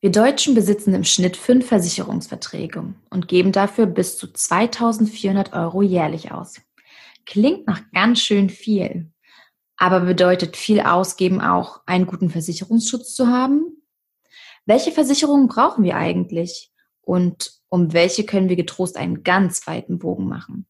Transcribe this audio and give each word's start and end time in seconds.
Wir 0.00 0.12
Deutschen 0.12 0.54
besitzen 0.54 0.92
im 0.94 1.04
Schnitt 1.04 1.38
fünf 1.38 1.68
Versicherungsverträge 1.68 2.94
und 3.08 3.28
geben 3.28 3.50
dafür 3.50 3.86
bis 3.86 4.18
zu 4.18 4.30
2400 4.30 5.54
Euro 5.54 5.80
jährlich 5.80 6.32
aus. 6.32 6.60
Klingt 7.24 7.66
nach 7.66 7.80
ganz 7.92 8.20
schön 8.20 8.50
viel, 8.50 9.10
aber 9.78 10.00
bedeutet 10.00 10.56
viel 10.56 10.80
ausgeben 10.80 11.40
auch, 11.40 11.80
einen 11.86 12.06
guten 12.06 12.28
Versicherungsschutz 12.28 13.14
zu 13.14 13.28
haben? 13.28 13.82
Welche 14.66 14.92
Versicherungen 14.92 15.48
brauchen 15.48 15.82
wir 15.82 15.96
eigentlich? 15.96 16.70
Und 17.00 17.52
um 17.68 17.94
welche 17.94 18.24
können 18.24 18.50
wir 18.50 18.56
getrost 18.56 18.96
einen 18.98 19.22
ganz 19.22 19.66
weiten 19.66 19.98
Bogen 19.98 20.28
machen? 20.28 20.66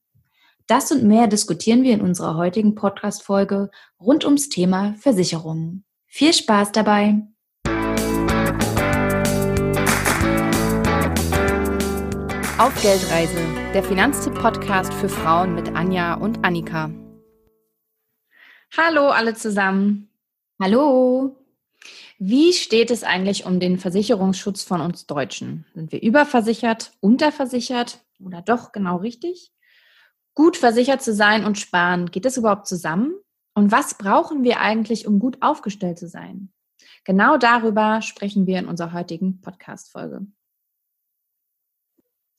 Das 0.68 0.92
und 0.92 1.02
mehr 1.02 1.26
diskutieren 1.26 1.82
wir 1.82 1.94
in 1.94 2.00
unserer 2.00 2.36
heutigen 2.36 2.74
Podcast-Folge 2.74 3.70
rund 4.00 4.24
ums 4.24 4.48
Thema 4.50 4.94
Versicherungen. 4.98 5.84
Viel 6.06 6.32
Spaß 6.32 6.72
dabei! 6.72 7.22
Auf 12.58 12.74
Geldreise, 12.80 13.36
der 13.74 13.82
Finanztipp-Podcast 13.82 14.94
für 14.94 15.10
Frauen 15.10 15.54
mit 15.54 15.76
Anja 15.76 16.14
und 16.14 16.42
Annika. 16.42 16.90
Hallo 18.74 19.10
alle 19.10 19.34
zusammen. 19.34 20.08
Hallo. 20.58 21.36
Wie 22.18 22.54
steht 22.54 22.90
es 22.90 23.04
eigentlich 23.04 23.44
um 23.44 23.60
den 23.60 23.78
Versicherungsschutz 23.78 24.62
von 24.62 24.80
uns 24.80 25.06
Deutschen? 25.06 25.66
Sind 25.74 25.92
wir 25.92 26.00
überversichert, 26.00 26.92
unterversichert 27.00 28.00
oder 28.24 28.40
doch 28.40 28.72
genau 28.72 28.96
richtig? 28.96 29.52
Gut 30.32 30.56
versichert 30.56 31.02
zu 31.02 31.12
sein 31.12 31.44
und 31.44 31.58
sparen, 31.58 32.10
geht 32.10 32.24
das 32.24 32.38
überhaupt 32.38 32.66
zusammen? 32.66 33.12
Und 33.52 33.70
was 33.70 33.98
brauchen 33.98 34.44
wir 34.44 34.60
eigentlich, 34.60 35.06
um 35.06 35.18
gut 35.18 35.36
aufgestellt 35.42 35.98
zu 35.98 36.08
sein? 36.08 36.54
Genau 37.04 37.36
darüber 37.36 38.00
sprechen 38.00 38.46
wir 38.46 38.58
in 38.58 38.66
unserer 38.66 38.94
heutigen 38.94 39.42
Podcast-Folge. 39.42 40.26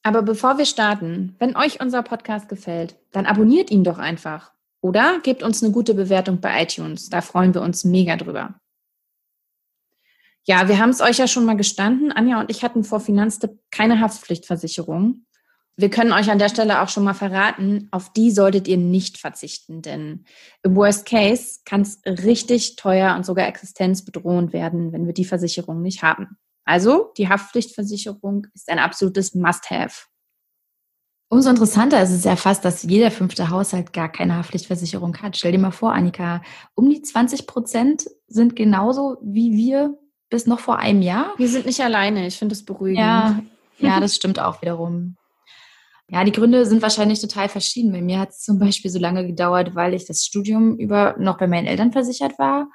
Aber 0.03 0.21
bevor 0.21 0.57
wir 0.57 0.65
starten, 0.65 1.35
wenn 1.39 1.55
euch 1.55 1.81
unser 1.81 2.03
Podcast 2.03 2.49
gefällt, 2.49 2.95
dann 3.11 3.25
abonniert 3.25 3.71
ihn 3.71 3.83
doch 3.83 3.97
einfach. 3.97 4.51
Oder 4.81 5.19
gebt 5.21 5.43
uns 5.43 5.63
eine 5.63 5.73
gute 5.73 5.93
Bewertung 5.93 6.39
bei 6.39 6.63
iTunes. 6.63 7.09
Da 7.09 7.21
freuen 7.21 7.53
wir 7.53 7.61
uns 7.61 7.83
mega 7.83 8.15
drüber. 8.15 8.55
Ja, 10.45 10.69
wir 10.69 10.79
haben 10.79 10.91
es 10.91 11.01
euch 11.01 11.17
ja 11.17 11.27
schon 11.27 11.45
mal 11.45 11.57
gestanden. 11.57 12.11
Anja 12.11 12.39
und 12.39 12.49
ich 12.49 12.63
hatten 12.63 12.83
vor 12.83 13.01
Finanztipp 13.01 13.59
keine 13.69 13.99
Haftpflichtversicherung. 13.99 15.25
Wir 15.79 15.91
können 15.91 16.13
euch 16.13 16.31
an 16.31 16.39
der 16.39 16.49
Stelle 16.49 16.81
auch 16.81 16.89
schon 16.89 17.03
mal 17.03 17.13
verraten, 17.13 17.87
auf 17.91 18.11
die 18.11 18.31
solltet 18.31 18.67
ihr 18.67 18.77
nicht 18.77 19.19
verzichten, 19.19 19.83
denn 19.83 20.25
im 20.63 20.75
Worst 20.75 21.05
Case 21.05 21.59
kann 21.65 21.81
es 21.81 22.01
richtig 22.03 22.77
teuer 22.77 23.15
und 23.15 23.27
sogar 23.27 23.47
existenzbedrohend 23.47 24.53
werden, 24.53 24.91
wenn 24.91 25.05
wir 25.05 25.13
die 25.13 25.25
Versicherung 25.25 25.83
nicht 25.83 26.01
haben. 26.01 26.37
Also 26.67 27.13
die 27.17 27.29
Haftpflichtversicherung 27.29 28.47
ist 28.53 28.69
ein 28.69 28.79
absolutes 28.79 29.33
Must-Have. 29.33 30.07
Umso 31.29 31.49
interessanter 31.49 32.01
ist 32.01 32.11
es 32.11 32.23
ja 32.23 32.35
fast, 32.35 32.63
dass 32.63 32.83
jeder 32.83 33.11
fünfte 33.11 33.49
Haushalt 33.49 33.91
gar 33.91 34.09
keine 34.09 34.35
Haftpflichtversicherung 34.37 35.17
hat. 35.17 35.35
Stell 35.35 35.51
dir 35.51 35.59
mal 35.59 35.71
vor, 35.71 35.93
Annika, 35.93 36.41
um 36.73 36.89
die 36.89 37.01
20 37.01 37.47
Prozent 37.47 38.05
sind 38.27 38.55
genauso 38.55 39.17
wie 39.21 39.55
wir 39.55 39.97
bis 40.29 40.45
noch 40.45 40.59
vor 40.59 40.79
einem 40.79 41.01
Jahr. 41.01 41.33
Wir 41.37 41.49
sind 41.49 41.65
nicht 41.65 41.81
alleine. 41.81 42.27
Ich 42.27 42.37
finde 42.37 42.53
das 42.53 42.63
beruhigend. 42.63 42.99
Ja, 42.99 43.39
ja, 43.79 43.99
das 43.99 44.15
stimmt 44.15 44.39
auch 44.39 44.61
wiederum. 44.61 45.17
Ja, 46.09 46.23
die 46.23 46.31
Gründe 46.31 46.65
sind 46.65 46.81
wahrscheinlich 46.81 47.19
total 47.19 47.49
verschieden. 47.49 47.91
Bei 47.91 48.01
mir 48.01 48.19
hat 48.19 48.29
es 48.29 48.39
zum 48.39 48.59
Beispiel 48.59 48.91
so 48.91 48.99
lange 48.99 49.27
gedauert, 49.27 49.75
weil 49.75 49.93
ich 49.93 50.05
das 50.05 50.25
Studium 50.25 50.77
über 50.77 51.15
noch 51.17 51.37
bei 51.37 51.47
meinen 51.47 51.67
Eltern 51.67 51.91
versichert 51.91 52.39
war. 52.39 52.69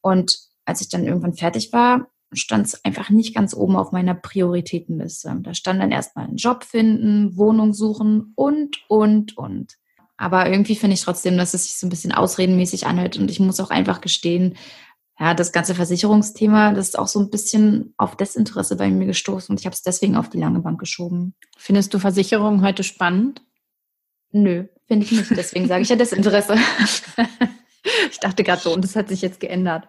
Und 0.00 0.38
als 0.64 0.80
ich 0.80 0.88
dann 0.88 1.04
irgendwann 1.04 1.34
fertig 1.34 1.72
war, 1.72 2.08
stand 2.32 2.66
es 2.66 2.84
einfach 2.84 3.10
nicht 3.10 3.34
ganz 3.34 3.54
oben 3.54 3.76
auf 3.76 3.92
meiner 3.92 4.14
Prioritätenliste. 4.14 5.36
Da 5.40 5.54
stand 5.54 5.80
dann 5.80 5.90
erstmal 5.90 6.26
einen 6.26 6.36
Job 6.36 6.64
finden, 6.64 7.36
Wohnung 7.36 7.72
suchen 7.72 8.32
und, 8.34 8.78
und, 8.88 9.36
und. 9.36 9.74
Aber 10.16 10.50
irgendwie 10.50 10.76
finde 10.76 10.94
ich 10.94 11.02
trotzdem, 11.02 11.38
dass 11.38 11.54
es 11.54 11.64
sich 11.64 11.76
so 11.76 11.86
ein 11.86 11.90
bisschen 11.90 12.12
ausredenmäßig 12.12 12.86
anhört. 12.86 13.16
Und 13.16 13.30
ich 13.30 13.40
muss 13.40 13.60
auch 13.60 13.70
einfach 13.70 14.00
gestehen, 14.00 14.56
ja, 15.18 15.34
das 15.34 15.52
ganze 15.52 15.74
Versicherungsthema, 15.74 16.72
das 16.72 16.88
ist 16.88 16.98
auch 16.98 17.08
so 17.08 17.18
ein 17.18 17.30
bisschen 17.30 17.92
auf 17.96 18.16
Desinteresse 18.16 18.76
bei 18.76 18.88
mir 18.88 19.06
gestoßen 19.06 19.52
und 19.52 19.58
ich 19.58 19.66
habe 19.66 19.74
es 19.74 19.82
deswegen 19.82 20.16
auf 20.16 20.30
die 20.30 20.38
lange 20.38 20.60
Bank 20.60 20.78
geschoben. 20.78 21.34
Findest 21.56 21.92
du 21.92 21.98
Versicherungen 21.98 22.62
heute 22.62 22.84
spannend? 22.84 23.42
Nö, 24.30 24.66
finde 24.86 25.06
ich 25.06 25.12
nicht. 25.12 25.30
Deswegen 25.30 25.66
sage 25.66 25.82
ich 25.82 25.88
ja 25.88 25.96
Desinteresse. 25.96 26.54
ich 28.10 28.20
dachte 28.20 28.44
gerade 28.44 28.62
so, 28.62 28.72
und 28.72 28.84
das 28.84 28.94
hat 28.94 29.08
sich 29.08 29.20
jetzt 29.22 29.40
geändert. 29.40 29.88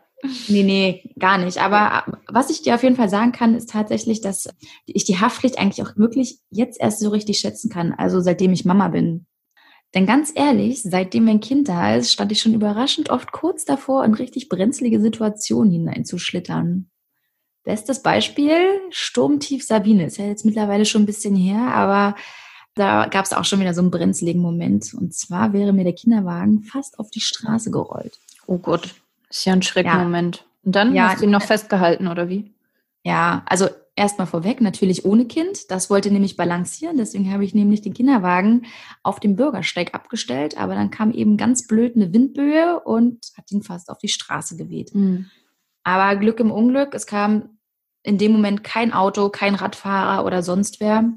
Nee, 0.49 0.63
nee, 0.63 1.13
gar 1.17 1.37
nicht. 1.37 1.59
Aber 1.59 2.03
was 2.27 2.49
ich 2.49 2.61
dir 2.61 2.75
auf 2.75 2.83
jeden 2.83 2.97
Fall 2.97 3.09
sagen 3.09 3.31
kann, 3.31 3.55
ist 3.55 3.69
tatsächlich, 3.69 4.21
dass 4.21 4.49
ich 4.85 5.05
die 5.05 5.19
Haftpflicht 5.19 5.57
eigentlich 5.57 5.85
auch 5.85 5.95
wirklich 5.95 6.39
jetzt 6.49 6.79
erst 6.79 6.99
so 6.99 7.09
richtig 7.09 7.39
schätzen 7.39 7.69
kann. 7.69 7.93
Also 7.93 8.19
seitdem 8.19 8.51
ich 8.51 8.65
Mama 8.65 8.89
bin. 8.89 9.25
Denn 9.95 10.05
ganz 10.05 10.31
ehrlich, 10.35 10.83
seitdem 10.83 11.25
mein 11.25 11.39
Kind 11.39 11.67
da 11.67 11.95
ist, 11.95 12.11
stand 12.11 12.31
ich 12.31 12.41
schon 12.41 12.53
überraschend 12.53 13.09
oft 13.09 13.31
kurz 13.31 13.65
davor, 13.65 14.03
in 14.05 14.13
richtig 14.13 14.49
brenzlige 14.49 15.01
Situationen 15.01 15.71
hineinzuschlittern. 15.71 16.89
Bestes 17.63 18.01
Beispiel, 18.01 18.81
Sturmtief 18.91 19.65
Sabine. 19.65 20.05
Ist 20.05 20.17
ja 20.17 20.25
jetzt 20.25 20.45
mittlerweile 20.45 20.85
schon 20.85 21.03
ein 21.03 21.07
bisschen 21.07 21.35
her, 21.35 21.73
aber 21.73 22.15
da 22.75 23.07
gab 23.07 23.25
es 23.25 23.33
auch 23.33 23.45
schon 23.45 23.59
wieder 23.59 23.73
so 23.73 23.81
einen 23.81 23.91
brenzligen 23.91 24.41
Moment. 24.41 24.93
Und 24.93 25.13
zwar 25.13 25.53
wäre 25.53 25.73
mir 25.73 25.83
der 25.83 25.93
Kinderwagen 25.93 26.63
fast 26.63 26.99
auf 26.99 27.09
die 27.09 27.21
Straße 27.21 27.71
gerollt. 27.71 28.19
Oh 28.47 28.57
Gott, 28.57 28.95
ist 29.29 29.45
ja 29.45 29.53
ein 29.53 29.61
Schreckmoment. 29.61 30.37
Ja. 30.37 30.43
Und 30.65 30.75
dann 30.75 30.93
ja, 30.93 31.09
hast 31.09 31.21
du 31.21 31.25
ihn 31.25 31.31
noch 31.31 31.41
festgehalten, 31.41 32.07
oder 32.07 32.29
wie? 32.29 32.53
Ja, 33.03 33.43
also 33.45 33.69
erstmal 33.95 34.27
vorweg, 34.27 34.61
natürlich 34.61 35.05
ohne 35.05 35.25
Kind. 35.25 35.71
Das 35.71 35.89
wollte 35.89 36.11
nämlich 36.11 36.37
balancieren. 36.37 36.97
Deswegen 36.97 37.31
habe 37.31 37.43
ich 37.43 37.53
nämlich 37.53 37.81
den 37.81 37.93
Kinderwagen 37.93 38.65
auf 39.03 39.19
dem 39.19 39.35
Bürgersteig 39.35 39.93
abgestellt. 39.93 40.57
Aber 40.57 40.75
dann 40.75 40.89
kam 40.89 41.11
eben 41.11 41.37
ganz 41.37 41.67
blöd 41.67 41.95
eine 41.95 42.13
Windböe 42.13 42.79
und 42.79 43.19
hat 43.37 43.51
ihn 43.51 43.63
fast 43.63 43.89
auf 43.89 43.97
die 43.99 44.07
Straße 44.07 44.57
geweht. 44.57 44.95
Mhm. 44.95 45.29
Aber 45.83 46.15
Glück 46.17 46.39
im 46.39 46.51
Unglück, 46.51 46.93
es 46.93 47.05
kam 47.05 47.57
in 48.03 48.17
dem 48.17 48.31
Moment 48.31 48.63
kein 48.63 48.93
Auto, 48.93 49.29
kein 49.29 49.55
Radfahrer 49.55 50.25
oder 50.25 50.43
sonst 50.43 50.79
wer. 50.79 51.11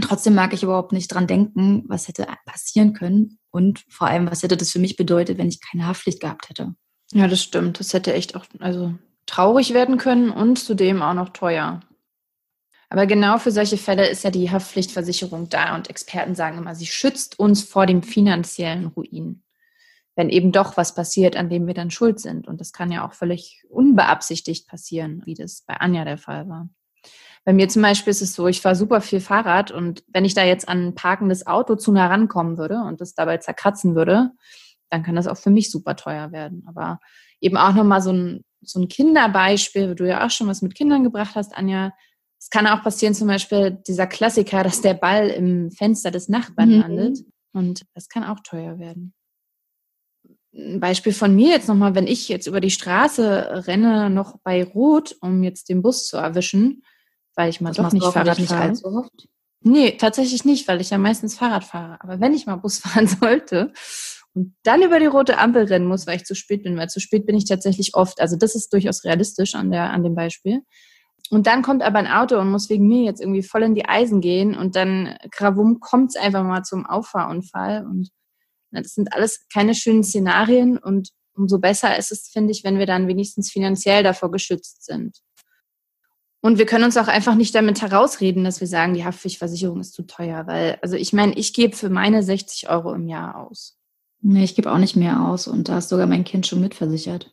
Trotzdem 0.00 0.34
mag 0.34 0.52
ich 0.52 0.62
überhaupt 0.62 0.92
nicht 0.92 1.08
dran 1.08 1.26
denken, 1.26 1.84
was 1.88 2.08
hätte 2.08 2.26
passieren 2.44 2.92
können 2.92 3.38
und 3.50 3.84
vor 3.88 4.06
allem, 4.06 4.30
was 4.30 4.42
hätte 4.42 4.56
das 4.56 4.70
für 4.70 4.78
mich 4.78 4.96
bedeutet, 4.96 5.38
wenn 5.38 5.48
ich 5.48 5.60
keine 5.60 5.86
Haftpflicht 5.86 6.20
gehabt 6.20 6.48
hätte. 6.48 6.74
Ja, 7.12 7.26
das 7.26 7.42
stimmt. 7.42 7.80
Das 7.80 7.94
hätte 7.94 8.12
echt 8.12 8.36
auch 8.36 8.44
also 8.58 8.94
traurig 9.26 9.74
werden 9.74 9.98
können 9.98 10.30
und 10.30 10.58
zudem 10.58 11.02
auch 11.02 11.14
noch 11.14 11.30
teuer. 11.30 11.80
Aber 12.90 13.06
genau 13.06 13.38
für 13.38 13.50
solche 13.50 13.76
Fälle 13.76 14.08
ist 14.08 14.24
ja 14.24 14.30
die 14.30 14.50
Haftpflichtversicherung 14.50 15.48
da 15.48 15.74
und 15.74 15.90
Experten 15.90 16.34
sagen 16.34 16.58
immer, 16.58 16.74
sie 16.74 16.86
schützt 16.86 17.38
uns 17.38 17.62
vor 17.62 17.84
dem 17.86 18.02
finanziellen 18.02 18.86
Ruin. 18.86 19.42
Wenn 20.16 20.30
eben 20.30 20.52
doch 20.52 20.76
was 20.76 20.94
passiert, 20.94 21.36
an 21.36 21.50
dem 21.50 21.66
wir 21.66 21.74
dann 21.74 21.90
schuld 21.90 22.18
sind. 22.18 22.48
Und 22.48 22.60
das 22.60 22.72
kann 22.72 22.90
ja 22.90 23.06
auch 23.06 23.12
völlig 23.12 23.64
unbeabsichtigt 23.68 24.66
passieren, 24.66 25.22
wie 25.26 25.34
das 25.34 25.62
bei 25.66 25.74
Anja 25.74 26.04
der 26.04 26.18
Fall 26.18 26.48
war. 26.48 26.70
Bei 27.44 27.52
mir 27.52 27.68
zum 27.68 27.82
Beispiel 27.82 28.10
ist 28.10 28.22
es 28.22 28.34
so, 28.34 28.46
ich 28.46 28.60
fahre 28.60 28.74
super 28.74 29.00
viel 29.00 29.20
Fahrrad 29.20 29.70
und 29.70 30.02
wenn 30.08 30.24
ich 30.24 30.34
da 30.34 30.44
jetzt 30.44 30.68
an 30.68 30.88
ein 30.88 30.94
parkendes 30.94 31.46
Auto 31.46 31.76
zu 31.76 31.92
nah 31.92 32.08
rankommen 32.08 32.58
würde 32.58 32.80
und 32.80 33.00
das 33.00 33.14
dabei 33.14 33.38
zerkratzen 33.38 33.94
würde, 33.94 34.32
dann 34.90 35.02
kann 35.02 35.16
das 35.16 35.26
auch 35.26 35.36
für 35.36 35.50
mich 35.50 35.70
super 35.70 35.96
teuer 35.96 36.32
werden. 36.32 36.64
Aber 36.66 37.00
eben 37.40 37.56
auch 37.56 37.74
nochmal 37.74 38.02
so 38.02 38.12
ein, 38.12 38.44
so 38.60 38.80
ein 38.80 38.88
Kinderbeispiel, 38.88 39.90
wo 39.90 39.94
du 39.94 40.08
ja 40.08 40.26
auch 40.26 40.30
schon 40.30 40.48
was 40.48 40.62
mit 40.62 40.74
Kindern 40.74 41.04
gebracht 41.04 41.34
hast, 41.34 41.56
Anja. 41.56 41.92
Es 42.40 42.50
kann 42.50 42.66
auch 42.66 42.82
passieren, 42.82 43.14
zum 43.14 43.28
Beispiel 43.28 43.82
dieser 43.86 44.06
Klassiker, 44.06 44.62
dass 44.62 44.80
der 44.80 44.94
Ball 44.94 45.28
im 45.28 45.70
Fenster 45.70 46.10
des 46.10 46.28
Nachbarn 46.28 46.74
mhm. 46.74 46.80
landet. 46.80 47.18
Und 47.52 47.84
das 47.94 48.08
kann 48.08 48.24
auch 48.24 48.40
teuer 48.40 48.78
werden. 48.78 49.14
Ein 50.54 50.80
Beispiel 50.80 51.12
von 51.12 51.34
mir 51.34 51.50
jetzt 51.50 51.68
nochmal, 51.68 51.94
wenn 51.94 52.06
ich 52.06 52.28
jetzt 52.28 52.46
über 52.46 52.60
die 52.60 52.70
Straße 52.70 53.66
renne, 53.66 54.10
noch 54.10 54.38
bei 54.42 54.64
Rot, 54.64 55.16
um 55.20 55.42
jetzt 55.42 55.68
den 55.68 55.82
Bus 55.82 56.06
zu 56.06 56.16
erwischen, 56.16 56.82
weil 57.34 57.50
ich 57.50 57.60
mal 57.60 57.70
das 57.70 57.76
doch 57.76 57.92
nicht 57.92 58.04
Fahrrad 58.04 58.38
nicht 58.38 58.48
fahre. 58.48 58.62
Allzu 58.62 58.86
oft? 58.86 59.28
Nee, 59.60 59.92
tatsächlich 59.92 60.44
nicht, 60.44 60.68
weil 60.68 60.80
ich 60.80 60.90
ja 60.90 60.98
meistens 60.98 61.36
Fahrrad 61.36 61.64
fahre. 61.64 62.00
Aber 62.00 62.20
wenn 62.20 62.34
ich 62.34 62.46
mal 62.46 62.56
Bus 62.56 62.78
fahren 62.78 63.06
sollte, 63.06 63.72
und 64.34 64.54
dann 64.62 64.82
über 64.82 65.00
die 65.00 65.06
rote 65.06 65.38
Ampel 65.38 65.64
rennen 65.64 65.86
muss, 65.86 66.06
weil 66.06 66.16
ich 66.16 66.24
zu 66.24 66.34
spät 66.34 66.62
bin, 66.62 66.76
weil 66.76 66.88
zu 66.88 67.00
spät 67.00 67.26
bin 67.26 67.36
ich 67.36 67.46
tatsächlich 67.46 67.94
oft. 67.94 68.20
Also 68.20 68.36
das 68.36 68.54
ist 68.54 68.72
durchaus 68.72 69.04
realistisch 69.04 69.54
an, 69.54 69.70
der, 69.70 69.90
an 69.90 70.04
dem 70.04 70.14
Beispiel. 70.14 70.62
Und 71.30 71.46
dann 71.46 71.62
kommt 71.62 71.82
aber 71.82 71.98
ein 71.98 72.06
Auto 72.06 72.38
und 72.38 72.50
muss 72.50 72.70
wegen 72.70 72.86
mir 72.86 73.02
jetzt 73.02 73.20
irgendwie 73.20 73.42
voll 73.42 73.62
in 73.62 73.74
die 73.74 73.86
Eisen 73.86 74.20
gehen 74.20 74.56
und 74.56 74.76
dann 74.76 75.16
gravum 75.30 75.80
kommt 75.80 76.10
es 76.10 76.16
einfach 76.16 76.42
mal 76.42 76.62
zum 76.62 76.86
Auffahrunfall. 76.86 77.84
Und 77.84 78.10
das 78.70 78.94
sind 78.94 79.12
alles 79.12 79.46
keine 79.52 79.74
schönen 79.74 80.04
Szenarien 80.04 80.78
und 80.78 81.10
umso 81.34 81.58
besser 81.58 81.96
ist 81.96 82.12
es, 82.12 82.28
finde 82.28 82.52
ich, 82.52 82.64
wenn 82.64 82.78
wir 82.78 82.86
dann 82.86 83.08
wenigstens 83.08 83.50
finanziell 83.50 84.02
davor 84.02 84.30
geschützt 84.30 84.84
sind. 84.84 85.18
Und 86.40 86.58
wir 86.58 86.66
können 86.66 86.84
uns 86.84 86.96
auch 86.96 87.08
einfach 87.08 87.34
nicht 87.34 87.54
damit 87.54 87.82
herausreden, 87.82 88.44
dass 88.44 88.60
wir 88.60 88.68
sagen, 88.68 88.94
die 88.94 89.04
Haftpflichtversicherung 89.04 89.80
ist 89.80 89.94
zu 89.94 90.04
teuer, 90.04 90.46
weil, 90.46 90.78
also 90.82 90.96
ich 90.96 91.12
meine, 91.12 91.34
ich 91.34 91.52
gebe 91.52 91.76
für 91.76 91.90
meine 91.90 92.22
60 92.22 92.70
Euro 92.70 92.94
im 92.94 93.08
Jahr 93.08 93.36
aus. 93.36 93.77
Nee, 94.20 94.44
ich 94.44 94.56
gebe 94.56 94.72
auch 94.72 94.78
nicht 94.78 94.96
mehr 94.96 95.22
aus 95.24 95.46
und 95.46 95.68
da 95.68 95.78
ist 95.78 95.88
sogar 95.88 96.06
mein 96.06 96.24
Kind 96.24 96.46
schon 96.46 96.60
mitversichert. 96.60 97.32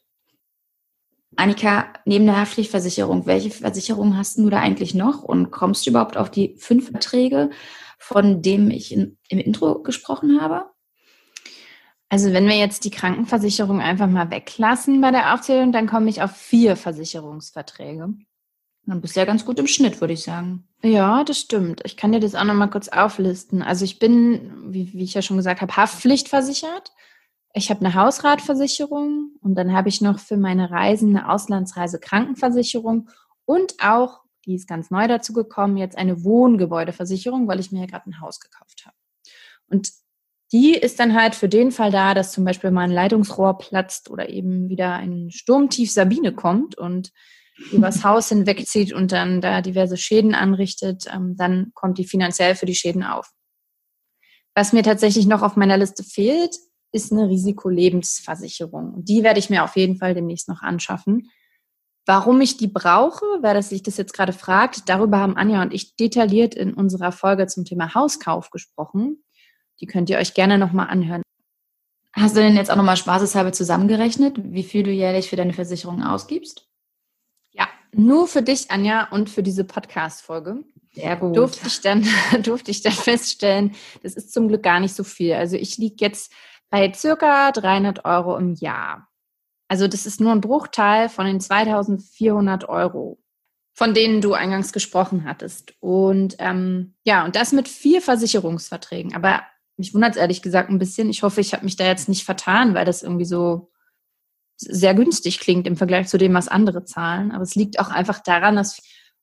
Annika, 1.36 1.92
neben 2.06 2.26
der 2.26 2.40
Haftpflichtversicherung, 2.40 3.26
welche 3.26 3.50
Versicherung 3.52 4.16
hast 4.18 4.38
du 4.38 4.50
da 4.50 4.60
eigentlich 4.60 4.94
noch 4.94 5.22
und 5.24 5.52
kommst 5.52 5.86
du 5.86 5.90
überhaupt 5.90 6.16
auf 6.16 6.32
die 6.32 6.56
fünf 6.58 6.92
Verträge, 6.92 7.50
von 7.98 8.42
denen 8.42 8.72
ich 8.72 8.94
in, 8.94 9.18
im 9.30 9.40
Intro 9.40 9.82
gesprochen 9.82 10.40
habe? 10.42 10.66
Also 12.08 12.32
wenn 12.32 12.48
wir 12.48 12.56
jetzt 12.56 12.86
die 12.86 12.92
Krankenversicherung 12.92 13.82
einfach 13.82 14.08
mal 14.08 14.30
weglassen 14.32 15.02
bei 15.02 15.12
der 15.12 15.34
Aufzählung, 15.34 15.72
dann 15.72 15.88
komme 15.88 16.10
ich 16.10 16.22
auf 16.22 16.32
vier 16.32 16.76
Versicherungsverträge. 16.76 18.14
Dann 18.88 19.02
bist 19.02 19.16
du 19.16 19.20
ja 19.20 19.26
ganz 19.26 19.46
gut 19.46 19.58
im 19.60 19.68
Schnitt, 19.68 20.00
würde 20.00 20.14
ich 20.14 20.24
sagen. 20.24 20.68
Ja, 20.84 21.24
das 21.24 21.40
stimmt. 21.40 21.82
Ich 21.86 21.98
kann 21.98 22.12
dir 22.12 22.20
das 22.20 22.36
auch 22.36 22.44
noch 22.44 22.54
mal 22.54 22.68
kurz 22.68 22.88
auflisten. 22.88 23.64
Also 23.64 23.84
ich 23.84 23.98
bin, 23.98 24.72
wie, 24.72 24.94
wie 24.94 25.04
ich 25.04 25.16
ja 25.16 25.24
schon 25.24 25.38
gesagt 25.38 25.62
habe, 25.62 25.76
Haftpflichtversichert. 25.76 26.94
Ich 27.54 27.70
habe 27.70 27.80
eine 27.80 27.96
Hausratversicherung 27.96 29.32
und 29.42 29.56
dann 29.56 29.74
habe 29.74 29.90
ich 29.90 30.02
noch 30.02 30.20
für 30.20 30.38
meine 30.38 30.70
Reisen 30.70 31.16
eine 31.16 31.32
Auslandsreise 31.32 32.00
Krankenversicherung 32.00 33.10
und 33.46 33.76
auch, 33.82 34.22
die 34.46 34.56
ist 34.56 34.68
ganz 34.68 34.92
neu 34.92 35.08
dazu 35.08 35.34
gekommen, 35.34 35.78
jetzt 35.78 35.98
eine 35.98 36.24
Wohngebäudeversicherung, 36.24 37.48
weil 37.48 37.60
ich 37.60 37.72
mir 37.72 37.82
ja 37.82 37.86
gerade 37.86 38.10
ein 38.10 38.20
Haus 38.20 38.40
gekauft 38.40 38.86
habe. 38.86 38.96
Und 39.68 39.90
die 40.52 40.74
ist 40.74 41.00
dann 41.00 41.16
halt 41.16 41.34
für 41.34 41.50
den 41.50 41.72
Fall 41.72 41.92
da, 41.92 42.14
dass 42.14 42.32
zum 42.32 42.44
Beispiel 42.46 42.72
mal 42.72 42.84
ein 42.84 42.92
Leitungsrohr 42.92 43.58
platzt 43.58 44.10
oder 44.10 44.30
eben 44.30 44.70
wieder 44.70 44.94
ein 44.94 45.32
Sturmtief 45.32 45.92
Sabine 45.92 46.34
kommt 46.34 46.78
und 46.78 47.12
übers 47.72 48.04
Haus 48.04 48.30
hinwegzieht 48.30 48.94
und 48.94 49.12
dann 49.12 49.42
da 49.42 49.62
diverse 49.62 49.98
Schäden 49.98 50.36
anrichtet, 50.36 51.06
ähm, 51.14 51.36
dann 51.38 51.72
kommt 51.74 51.98
die 51.98 52.06
finanziell 52.06 52.56
für 52.56 52.66
die 52.66 52.76
Schäden 52.76 53.04
auf. 53.04 53.32
Was 54.54 54.74
mir 54.74 54.84
tatsächlich 54.84 55.26
noch 55.26 55.42
auf 55.42 55.56
meiner 55.56 55.78
Liste 55.78 56.04
fehlt, 56.04 56.56
ist 56.92 57.12
eine 57.12 57.28
Risikolebensversicherung. 57.30 59.04
Die 59.04 59.24
werde 59.24 59.40
ich 59.40 59.50
mir 59.50 59.64
auf 59.64 59.76
jeden 59.76 59.98
Fall 59.98 60.14
demnächst 60.14 60.48
noch 60.48 60.62
anschaffen. 60.62 61.30
Warum 62.06 62.40
ich 62.40 62.58
die 62.58 62.68
brauche, 62.68 63.26
wer 63.42 63.54
das 63.54 63.70
sich 63.70 63.84
das 63.84 63.98
jetzt 63.98 64.14
gerade 64.14 64.32
fragt, 64.32 64.88
darüber 64.88 65.20
haben 65.20 65.36
Anja 65.36 65.62
und 65.62 65.74
ich 65.74 65.96
detailliert 65.96 66.56
in 66.56 66.74
unserer 66.74 67.12
Folge 67.12 67.48
zum 67.48 67.66
Thema 67.66 67.96
Hauskauf 67.96 68.52
gesprochen. 68.52 69.24
Die 69.82 69.88
könnt 69.88 70.10
ihr 70.10 70.20
euch 70.20 70.34
gerne 70.34 70.58
nochmal 70.58 70.88
anhören. 70.88 71.24
Hast 72.14 72.38
du 72.38 72.42
denn 72.42 72.56
jetzt 72.56 72.72
auch 72.72 72.78
nochmal 72.78 72.96
spaßeshalber 72.96 73.52
zusammengerechnet, 73.52 74.36
wie 74.38 74.64
viel 74.64 74.84
du 74.84 74.92
jährlich 74.92 75.30
für 75.30 75.36
deine 75.36 75.52
Versicherung 75.52 76.02
ausgibst? 76.04 76.70
Nur 77.98 78.28
für 78.28 78.42
dich, 78.42 78.72
Anja, 78.72 79.08
und 79.12 79.30
für 79.30 79.42
diese 79.42 79.64
Podcast-Folge. 79.64 80.64
Sehr 80.94 81.16
gut. 81.16 81.36
Durfte 81.36 81.68
ich, 81.68 81.82
dann, 81.82 82.06
durfte 82.44 82.72
ich 82.72 82.82
dann 82.82 82.94
feststellen, 82.94 83.76
das 84.04 84.16
ist 84.16 84.34
zum 84.34 84.48
Glück 84.48 84.64
gar 84.64 84.80
nicht 84.80 84.96
so 84.96 85.04
viel. 85.04 85.34
Also 85.34 85.56
ich 85.56 85.78
liege 85.78 85.98
jetzt 86.00 86.32
bei 86.70 86.92
circa 86.94 87.52
300 87.52 88.06
Euro 88.06 88.38
im 88.38 88.54
Jahr. 88.54 89.08
Also 89.68 89.88
das 89.88 90.06
ist 90.06 90.22
nur 90.22 90.32
ein 90.32 90.42
Bruchteil 90.42 91.10
von 91.10 91.26
den 91.26 91.40
2400 91.40 92.68
Euro, 92.70 93.20
von 93.74 93.94
denen 93.94 94.22
du 94.22 94.34
eingangs 94.34 94.74
gesprochen 94.74 95.26
hattest. 95.26 95.74
Und 95.80 96.36
ähm, 96.40 96.96
ja, 97.04 97.26
und 97.26 97.36
das 97.36 97.52
mit 97.52 97.68
vier 97.68 98.02
Versicherungsverträgen. 98.02 99.16
Aber 99.16 99.42
mich 99.78 99.94
wundert 99.94 100.12
es 100.12 100.18
ehrlich 100.18 100.42
gesagt 100.42 100.70
ein 100.70 100.80
bisschen. 100.80 101.10
Ich 101.10 101.24
hoffe, 101.24 101.42
ich 101.42 101.54
habe 101.54 101.66
mich 101.66 101.76
da 101.76 101.86
jetzt 101.86 102.10
nicht 102.10 102.26
vertan, 102.26 102.74
weil 102.74 102.86
das 102.86 103.04
irgendwie 103.04 103.26
so 103.26 103.72
sehr 104.58 104.94
günstig 104.94 105.40
klingt 105.40 105.68
im 105.68 105.78
Vergleich 105.78 106.08
zu 106.08 106.18
dem, 106.18 106.34
was 106.34 106.48
andere 106.48 106.86
zahlen. 106.86 107.32
Aber 107.32 107.44
es 107.44 107.56
liegt 107.56 107.80
auch 107.80 107.90
einfach 107.90 108.20
daran, 108.20 108.56
dass 108.56 108.82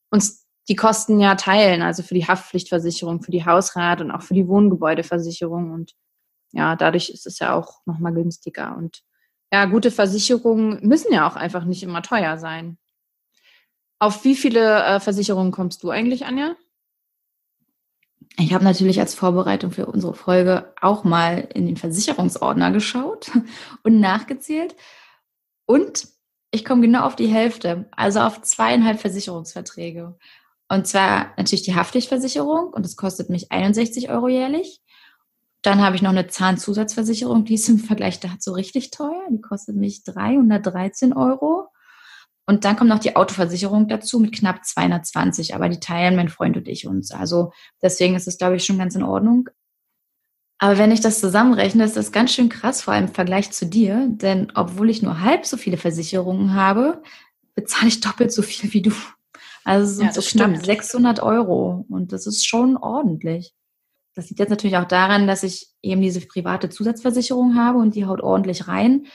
uns 0.09 0.45
die 0.69 0.75
Kosten 0.75 1.19
ja 1.19 1.35
teilen, 1.35 1.81
also 1.81 2.03
für 2.03 2.13
die 2.13 2.27
Haftpflichtversicherung, 2.27 3.21
für 3.21 3.31
die 3.31 3.45
Hausrat 3.45 4.01
und 4.01 4.11
auch 4.11 4.21
für 4.21 4.33
die 4.33 4.47
Wohngebäudeversicherung. 4.47 5.71
Und 5.71 5.93
ja, 6.51 6.75
dadurch 6.75 7.09
ist 7.09 7.25
es 7.25 7.39
ja 7.39 7.53
auch 7.53 7.81
nochmal 7.85 8.13
günstiger. 8.13 8.75
Und 8.77 9.03
ja, 9.51 9.65
gute 9.65 9.91
Versicherungen 9.91 10.79
müssen 10.87 11.11
ja 11.13 11.27
auch 11.27 11.35
einfach 11.35 11.65
nicht 11.65 11.83
immer 11.83 12.01
teuer 12.01 12.37
sein. 12.37 12.77
Auf 13.99 14.23
wie 14.23 14.35
viele 14.35 14.83
äh, 14.83 14.99
Versicherungen 14.99 15.51
kommst 15.51 15.83
du 15.83 15.89
eigentlich, 15.89 16.25
Anja? 16.25 16.55
Ich 18.37 18.53
habe 18.53 18.63
natürlich 18.63 18.99
als 18.99 19.13
Vorbereitung 19.13 19.71
für 19.71 19.85
unsere 19.85 20.13
Folge 20.13 20.73
auch 20.81 21.03
mal 21.03 21.47
in 21.53 21.67
den 21.67 21.77
Versicherungsordner 21.77 22.71
geschaut 22.71 23.31
und 23.83 23.99
nachgezählt. 23.99 24.75
Und 25.73 26.07
ich 26.51 26.63
komme 26.63 26.81
genau 26.81 27.01
auf 27.01 27.15
die 27.15 27.25
Hälfte, 27.25 27.87
also 27.93 28.19
auf 28.19 28.43
zweieinhalb 28.43 28.99
Versicherungsverträge. 28.99 30.15
Und 30.69 30.85
zwar 30.85 31.33
natürlich 31.35 31.63
die 31.63 31.73
Haftpflichtversicherung 31.73 32.67
und 32.67 32.85
das 32.85 32.95
kostet 32.95 33.31
mich 33.31 33.51
61 33.51 34.11
Euro 34.11 34.27
jährlich. 34.27 34.83
Dann 35.63 35.81
habe 35.81 35.95
ich 35.95 36.03
noch 36.03 36.11
eine 36.11 36.27
Zahnzusatzversicherung, 36.27 37.45
die 37.45 37.55
ist 37.55 37.69
im 37.69 37.79
Vergleich 37.79 38.19
dazu 38.19 38.51
richtig 38.51 38.91
teuer. 38.91 39.23
Die 39.31 39.41
kostet 39.41 39.75
mich 39.75 40.03
313 40.03 41.11
Euro. 41.13 41.69
Und 42.45 42.65
dann 42.65 42.75
kommt 42.75 42.91
noch 42.91 42.99
die 42.99 43.15
Autoversicherung 43.15 43.87
dazu 43.87 44.19
mit 44.19 44.35
knapp 44.35 44.63
220, 44.63 45.55
aber 45.55 45.69
die 45.69 45.79
teilen 45.79 46.15
mein 46.15 46.29
Freund 46.29 46.55
und 46.55 46.67
ich 46.67 46.85
uns. 46.85 47.09
Also 47.09 47.51
deswegen 47.81 48.13
ist 48.15 48.27
es, 48.27 48.37
glaube 48.37 48.57
ich, 48.57 48.65
schon 48.65 48.77
ganz 48.77 48.93
in 48.93 49.01
Ordnung. 49.01 49.49
Aber 50.59 50.77
wenn 50.77 50.91
ich 50.91 51.01
das 51.01 51.19
zusammenrechne, 51.19 51.83
ist 51.83 51.97
das 51.97 52.11
ganz 52.11 52.31
schön 52.31 52.49
krass, 52.49 52.81
vor 52.81 52.93
allem 52.93 53.07
im 53.07 53.13
Vergleich 53.13 53.51
zu 53.51 53.65
dir. 53.65 54.07
Denn 54.09 54.51
obwohl 54.55 54.89
ich 54.89 55.01
nur 55.01 55.19
halb 55.21 55.45
so 55.45 55.57
viele 55.57 55.77
Versicherungen 55.77 56.53
habe, 56.53 57.01
bezahle 57.55 57.87
ich 57.87 58.01
doppelt 58.01 58.31
so 58.31 58.41
viel 58.41 58.71
wie 58.73 58.81
du. 58.81 58.91
Also 59.63 59.89
es 59.89 59.97
sind 59.97 60.05
ja, 60.07 60.13
so 60.13 60.21
knapp 60.21 60.51
stimmt. 60.51 60.65
600 60.65 61.21
Euro. 61.21 61.85
Und 61.89 62.11
das 62.13 62.27
ist 62.27 62.47
schon 62.47 62.77
ordentlich. 62.77 63.53
Das 64.15 64.29
liegt 64.29 64.39
jetzt 64.39 64.49
natürlich 64.49 64.77
auch 64.77 64.87
daran, 64.87 65.27
dass 65.27 65.43
ich 65.43 65.69
eben 65.81 66.01
diese 66.01 66.21
private 66.21 66.69
Zusatzversicherung 66.69 67.55
habe 67.55 67.79
und 67.79 67.95
die 67.95 68.05
haut 68.05 68.21
ordentlich 68.21 68.67
rein. 68.67 69.07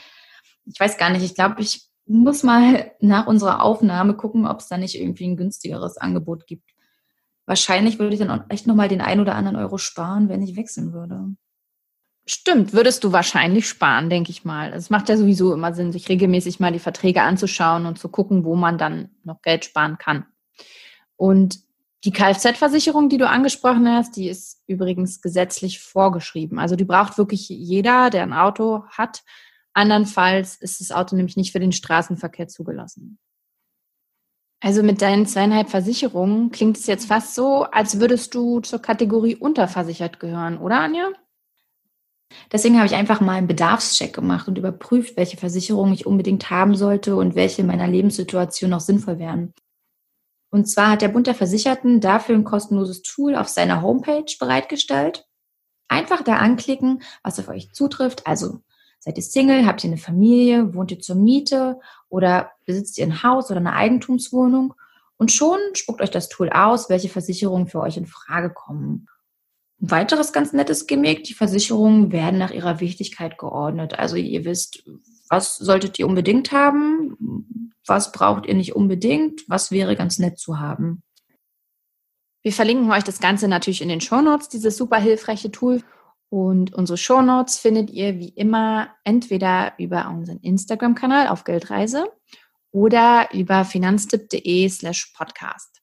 Ich 0.66 0.78
weiß 0.78 0.98
gar 0.98 1.10
nicht, 1.10 1.22
ich 1.22 1.34
glaube, 1.34 1.60
ich 1.60 1.86
muss 2.06 2.42
mal 2.42 2.92
nach 3.00 3.26
unserer 3.26 3.62
Aufnahme 3.62 4.14
gucken, 4.14 4.46
ob 4.46 4.60
es 4.60 4.68
da 4.68 4.76
nicht 4.76 5.00
irgendwie 5.00 5.28
ein 5.28 5.36
günstigeres 5.36 5.98
Angebot 5.98 6.46
gibt. 6.46 6.70
Wahrscheinlich 7.48 7.98
würde 7.98 8.12
ich 8.14 8.20
dann 8.20 8.44
echt 8.50 8.66
nochmal 8.66 8.88
den 8.88 9.00
ein 9.00 9.20
oder 9.20 9.34
anderen 9.34 9.56
Euro 9.56 9.78
sparen, 9.78 10.28
wenn 10.28 10.42
ich 10.42 10.54
wechseln 10.54 10.92
würde. 10.92 11.34
Stimmt, 12.26 12.74
würdest 12.74 13.04
du 13.04 13.12
wahrscheinlich 13.12 13.66
sparen, 13.66 14.10
denke 14.10 14.30
ich 14.30 14.44
mal. 14.44 14.74
Es 14.74 14.90
macht 14.90 15.08
ja 15.08 15.16
sowieso 15.16 15.54
immer 15.54 15.72
Sinn, 15.72 15.90
sich 15.90 16.10
regelmäßig 16.10 16.60
mal 16.60 16.72
die 16.72 16.78
Verträge 16.78 17.22
anzuschauen 17.22 17.86
und 17.86 17.98
zu 17.98 18.10
gucken, 18.10 18.44
wo 18.44 18.54
man 18.54 18.76
dann 18.76 19.08
noch 19.24 19.40
Geld 19.40 19.64
sparen 19.64 19.96
kann. 19.96 20.26
Und 21.16 21.60
die 22.04 22.12
Kfz-Versicherung, 22.12 23.08
die 23.08 23.16
du 23.16 23.26
angesprochen 23.26 23.88
hast, 23.88 24.16
die 24.16 24.28
ist 24.28 24.62
übrigens 24.66 25.22
gesetzlich 25.22 25.80
vorgeschrieben. 25.80 26.58
Also 26.58 26.76
die 26.76 26.84
braucht 26.84 27.16
wirklich 27.16 27.48
jeder, 27.48 28.10
der 28.10 28.24
ein 28.24 28.34
Auto 28.34 28.84
hat. 28.90 29.22
Andernfalls 29.72 30.56
ist 30.56 30.82
das 30.82 30.92
Auto 30.92 31.16
nämlich 31.16 31.38
nicht 31.38 31.52
für 31.52 31.60
den 31.60 31.72
Straßenverkehr 31.72 32.48
zugelassen. 32.48 33.18
Also 34.60 34.82
mit 34.82 35.02
deinen 35.02 35.26
zweieinhalb 35.26 35.70
Versicherungen 35.70 36.50
klingt 36.50 36.76
es 36.78 36.86
jetzt 36.86 37.06
fast 37.06 37.34
so, 37.34 37.62
als 37.64 38.00
würdest 38.00 38.34
du 38.34 38.60
zur 38.60 38.80
Kategorie 38.80 39.36
unterversichert 39.36 40.18
gehören, 40.18 40.58
oder 40.58 40.80
Anja? 40.80 41.10
Deswegen 42.52 42.76
habe 42.76 42.86
ich 42.86 42.94
einfach 42.94 43.20
mal 43.20 43.34
einen 43.34 43.46
Bedarfscheck 43.46 44.12
gemacht 44.12 44.48
und 44.48 44.58
überprüft, 44.58 45.16
welche 45.16 45.36
Versicherungen 45.36 45.94
ich 45.94 46.06
unbedingt 46.06 46.50
haben 46.50 46.74
sollte 46.74 47.16
und 47.16 47.34
welche 47.34 47.62
in 47.62 47.68
meiner 47.68 47.86
Lebenssituation 47.86 48.70
noch 48.70 48.80
sinnvoll 48.80 49.18
wären. 49.18 49.54
Und 50.50 50.66
zwar 50.66 50.90
hat 50.90 51.02
der 51.02 51.08
Bund 51.08 51.26
der 51.26 51.34
Versicherten 51.34 52.00
dafür 52.00 52.34
ein 52.34 52.44
kostenloses 52.44 53.02
Tool 53.02 53.36
auf 53.36 53.48
seiner 53.48 53.82
Homepage 53.82 54.34
bereitgestellt. 54.38 55.26
Einfach 55.88 56.22
da 56.22 56.36
anklicken, 56.36 57.02
was 57.22 57.38
auf 57.38 57.48
euch 57.48 57.72
zutrifft. 57.72 58.26
Also 58.26 58.60
seid 58.98 59.16
ihr 59.16 59.22
Single, 59.22 59.66
habt 59.66 59.84
ihr 59.84 59.90
eine 59.90 59.98
Familie, 59.98 60.74
wohnt 60.74 60.90
ihr 60.90 61.00
zur 61.00 61.16
Miete 61.16 61.78
oder 62.08 62.52
besitzt 62.64 62.98
ihr 62.98 63.04
ein 63.04 63.22
Haus 63.22 63.50
oder 63.50 63.60
eine 63.60 63.74
Eigentumswohnung? 63.74 64.74
Und 65.16 65.32
schon 65.32 65.58
spuckt 65.74 66.00
euch 66.00 66.10
das 66.10 66.28
Tool 66.28 66.50
aus, 66.50 66.88
welche 66.88 67.08
Versicherungen 67.08 67.66
für 67.66 67.80
euch 67.80 67.96
in 67.96 68.06
Frage 68.06 68.50
kommen. 68.50 69.08
Ein 69.80 69.90
weiteres 69.90 70.32
ganz 70.32 70.52
nettes 70.52 70.86
Gimmick, 70.86 71.24
die 71.24 71.34
Versicherungen 71.34 72.12
werden 72.12 72.38
nach 72.38 72.50
ihrer 72.50 72.80
Wichtigkeit 72.80 73.38
geordnet. 73.38 73.98
Also 73.98 74.16
ihr 74.16 74.44
wisst, 74.44 74.84
was 75.28 75.56
solltet 75.56 75.98
ihr 75.98 76.06
unbedingt 76.06 76.52
haben, 76.52 77.72
was 77.86 78.12
braucht 78.12 78.46
ihr 78.46 78.54
nicht 78.54 78.74
unbedingt, 78.74 79.42
was 79.48 79.70
wäre 79.70 79.96
ganz 79.96 80.18
nett 80.18 80.38
zu 80.38 80.58
haben. 80.58 81.02
Wir 82.42 82.52
verlinken 82.52 82.90
euch 82.90 83.04
das 83.04 83.20
Ganze 83.20 83.48
natürlich 83.48 83.82
in 83.82 83.88
den 83.88 84.00
Shownotes, 84.00 84.48
dieses 84.48 84.76
super 84.76 84.98
hilfreiche 84.98 85.50
Tool. 85.50 85.82
Und 86.30 86.74
unsere 86.74 86.98
Shownotes 86.98 87.58
findet 87.58 87.90
ihr 87.90 88.18
wie 88.18 88.28
immer 88.28 88.90
entweder 89.04 89.72
über 89.78 90.08
unseren 90.08 90.40
Instagram-Kanal 90.40 91.28
auf 91.28 91.44
Geldreise 91.44 92.10
oder 92.70 93.28
über 93.32 93.64
finanztipp.de 93.64 94.68
slash 94.68 95.12
podcast. 95.16 95.80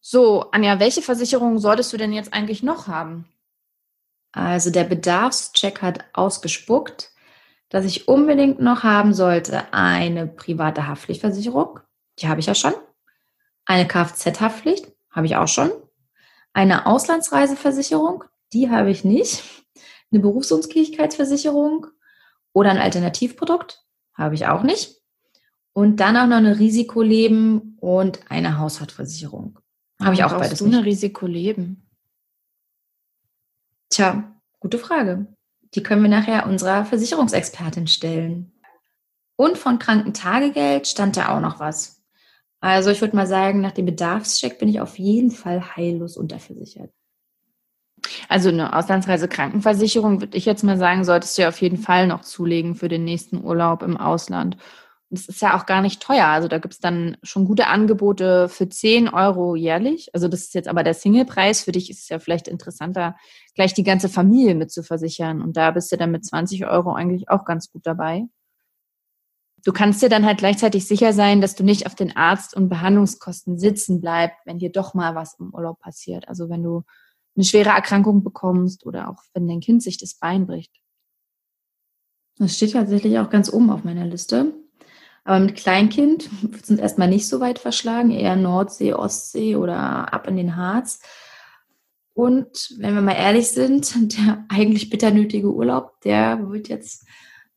So, 0.00 0.50
Anja, 0.50 0.80
welche 0.80 1.02
Versicherung 1.02 1.58
solltest 1.58 1.92
du 1.92 1.96
denn 1.96 2.12
jetzt 2.12 2.32
eigentlich 2.32 2.62
noch 2.62 2.88
haben? 2.88 3.26
Also 4.32 4.70
der 4.70 4.84
Bedarfscheck 4.84 5.80
hat 5.80 6.04
ausgespuckt, 6.12 7.12
dass 7.68 7.84
ich 7.84 8.08
unbedingt 8.08 8.60
noch 8.60 8.82
haben 8.82 9.14
sollte 9.14 9.72
eine 9.72 10.26
private 10.26 10.86
Haftpflichtversicherung. 10.86 11.80
Die 12.18 12.28
habe 12.28 12.40
ich 12.40 12.46
ja 12.46 12.54
schon. 12.54 12.74
Eine 13.64 13.86
Kfz-Haftpflicht 13.86 14.92
habe 15.10 15.26
ich 15.26 15.36
auch 15.36 15.48
schon. 15.48 15.70
Eine 16.52 16.86
Auslandsreiseversicherung, 16.86 18.24
die 18.52 18.70
habe 18.70 18.90
ich 18.90 19.04
nicht. 19.04 19.42
Eine 20.10 20.20
Berufsunfähigkeitsversicherung 20.20 21.86
oder 22.52 22.70
ein 22.70 22.78
Alternativprodukt 22.78 23.84
habe 24.14 24.34
ich 24.34 24.46
auch 24.46 24.62
nicht. 24.62 25.02
Und 25.72 25.98
dann 25.98 26.16
auch 26.16 26.28
noch 26.28 26.36
eine 26.36 26.58
Risikoleben 26.60 27.76
und 27.80 28.20
eine 28.30 28.58
Hausratversicherung. 28.58 29.58
Habe 30.00 30.14
ich 30.14 30.22
auch 30.24 30.38
beides 30.38 30.60
du 30.60 30.66
eine 30.66 30.84
Risikoleben? 30.84 31.88
Tja, 33.90 34.32
gute 34.60 34.78
Frage. 34.78 35.26
Die 35.74 35.82
können 35.82 36.02
wir 36.02 36.10
nachher 36.10 36.46
unserer 36.46 36.84
Versicherungsexpertin 36.84 37.88
stellen. 37.88 38.52
Und 39.36 39.58
von 39.58 39.80
Krankentagegeld 39.80 40.86
stand 40.86 41.16
da 41.16 41.36
auch 41.36 41.40
noch 41.40 41.58
was. 41.58 42.02
Also 42.60 42.90
ich 42.90 43.00
würde 43.00 43.16
mal 43.16 43.26
sagen, 43.26 43.60
nach 43.60 43.72
dem 43.72 43.86
Bedarfscheck 43.86 44.58
bin 44.58 44.68
ich 44.68 44.80
auf 44.80 44.98
jeden 44.98 45.32
Fall 45.32 45.76
heillos 45.76 46.16
unterversichert. 46.16 46.90
Also 48.28 48.48
eine 48.48 48.76
Auslandsreisekrankenversicherung, 48.76 50.20
würde 50.20 50.36
ich 50.36 50.44
jetzt 50.44 50.64
mal 50.64 50.78
sagen, 50.78 51.04
solltest 51.04 51.36
du 51.36 51.42
ja 51.42 51.48
auf 51.48 51.60
jeden 51.60 51.78
Fall 51.78 52.06
noch 52.06 52.22
zulegen 52.22 52.74
für 52.74 52.88
den 52.88 53.04
nächsten 53.04 53.42
Urlaub 53.42 53.82
im 53.82 53.96
Ausland. 53.96 54.56
Und 55.10 55.18
es 55.18 55.28
ist 55.28 55.42
ja 55.42 55.56
auch 55.56 55.66
gar 55.66 55.80
nicht 55.80 56.02
teuer. 56.02 56.26
Also 56.26 56.48
da 56.48 56.58
gibt 56.58 56.74
es 56.74 56.80
dann 56.80 57.16
schon 57.22 57.44
gute 57.44 57.66
Angebote 57.68 58.48
für 58.48 58.68
10 58.68 59.08
Euro 59.08 59.54
jährlich. 59.54 60.10
Also 60.12 60.28
das 60.28 60.40
ist 60.40 60.54
jetzt 60.54 60.68
aber 60.68 60.82
der 60.82 60.94
Singlepreis. 60.94 61.62
Für 61.62 61.72
dich 61.72 61.90
ist 61.90 62.02
es 62.02 62.08
ja 62.08 62.18
vielleicht 62.18 62.48
interessanter, 62.48 63.16
gleich 63.54 63.74
die 63.74 63.84
ganze 63.84 64.08
Familie 64.08 64.54
mit 64.54 64.72
zu 64.72 64.82
versichern. 64.82 65.42
Und 65.42 65.56
da 65.56 65.70
bist 65.70 65.92
du 65.92 65.96
dann 65.96 66.10
mit 66.10 66.24
20 66.24 66.66
Euro 66.66 66.94
eigentlich 66.94 67.28
auch 67.28 67.44
ganz 67.44 67.70
gut 67.70 67.86
dabei. 67.86 68.24
Du 69.64 69.72
kannst 69.72 70.02
dir 70.02 70.10
dann 70.10 70.26
halt 70.26 70.38
gleichzeitig 70.38 70.86
sicher 70.86 71.12
sein, 71.12 71.40
dass 71.40 71.54
du 71.54 71.64
nicht 71.64 71.86
auf 71.86 71.94
den 71.94 72.16
Arzt- 72.16 72.54
und 72.54 72.68
Behandlungskosten 72.68 73.58
sitzen 73.58 74.00
bleibst, 74.00 74.38
wenn 74.44 74.58
dir 74.58 74.70
doch 74.70 74.92
mal 74.92 75.14
was 75.14 75.38
im 75.38 75.54
Urlaub 75.54 75.80
passiert. 75.80 76.28
Also 76.28 76.50
wenn 76.50 76.62
du 76.62 76.82
eine 77.36 77.44
schwere 77.44 77.70
Erkrankung 77.70 78.22
bekommst 78.22 78.86
oder 78.86 79.08
auch 79.08 79.22
wenn 79.32 79.48
dein 79.48 79.60
Kind 79.60 79.82
sich 79.82 79.98
das 79.98 80.14
Bein 80.14 80.46
bricht. 80.46 80.72
Das 82.38 82.56
steht 82.56 82.72
tatsächlich 82.72 83.18
auch 83.18 83.30
ganz 83.30 83.52
oben 83.52 83.70
auf 83.70 83.84
meiner 83.84 84.06
Liste. 84.06 84.52
Aber 85.24 85.40
mit 85.40 85.56
Kleinkind 85.56 86.30
wird 86.42 86.64
es 86.64 86.70
uns 86.70 86.80
erstmal 86.80 87.08
nicht 87.08 87.28
so 87.28 87.40
weit 87.40 87.58
verschlagen, 87.58 88.10
eher 88.10 88.36
Nordsee, 88.36 88.92
Ostsee 88.92 89.56
oder 89.56 90.12
ab 90.12 90.28
in 90.28 90.36
den 90.36 90.56
Harz. 90.56 91.00
Und 92.12 92.74
wenn 92.78 92.94
wir 92.94 93.02
mal 93.02 93.16
ehrlich 93.16 93.48
sind, 93.48 93.94
der 94.18 94.44
eigentlich 94.48 94.90
bitter 94.90 95.10
nötige 95.10 95.52
Urlaub, 95.52 96.00
der 96.02 96.50
wird 96.50 96.68
jetzt 96.68 97.06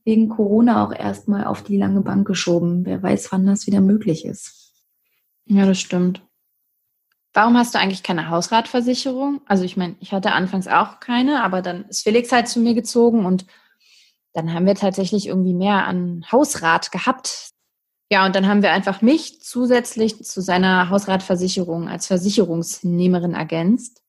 wegen 0.03 0.29
Corona 0.29 0.85
auch 0.85 0.93
erstmal 0.93 1.45
auf 1.45 1.63
die 1.63 1.77
lange 1.77 2.01
Bank 2.01 2.25
geschoben. 2.25 2.85
Wer 2.85 3.03
weiß, 3.03 3.31
wann 3.31 3.45
das 3.45 3.67
wieder 3.67 3.81
möglich 3.81 4.25
ist. 4.25 4.73
Ja, 5.45 5.65
das 5.65 5.79
stimmt. 5.79 6.26
Warum 7.37 7.55
hast 7.55 7.75
du 7.75 7.79
eigentlich 7.79 8.01
keine 8.01 8.31
Hausratversicherung? 8.31 9.41
Also 9.45 9.63
ich 9.63 9.77
meine, 9.77 9.95
ich 9.99 10.11
hatte 10.11 10.31
anfangs 10.31 10.67
auch 10.67 10.99
keine, 10.99 11.43
aber 11.43 11.61
dann 11.61 11.85
ist 11.85 12.01
Felix 12.01 12.31
halt 12.31 12.47
zu 12.47 12.59
mir 12.59 12.73
gezogen 12.73 13.27
und 13.27 13.45
dann 14.33 14.55
haben 14.55 14.65
wir 14.65 14.73
tatsächlich 14.73 15.27
irgendwie 15.27 15.53
mehr 15.53 15.85
an 15.85 16.25
Hausrat 16.31 16.91
gehabt. 16.91 17.51
Ja, 18.09 18.25
und 18.25 18.35
dann 18.35 18.47
haben 18.47 18.63
wir 18.63 18.71
einfach 18.71 19.03
mich 19.03 19.39
zusätzlich 19.39 20.23
zu 20.23 20.41
seiner 20.41 20.89
Hausratversicherung 20.89 21.87
als 21.87 22.07
Versicherungsnehmerin 22.07 23.35
ergänzt. 23.35 24.01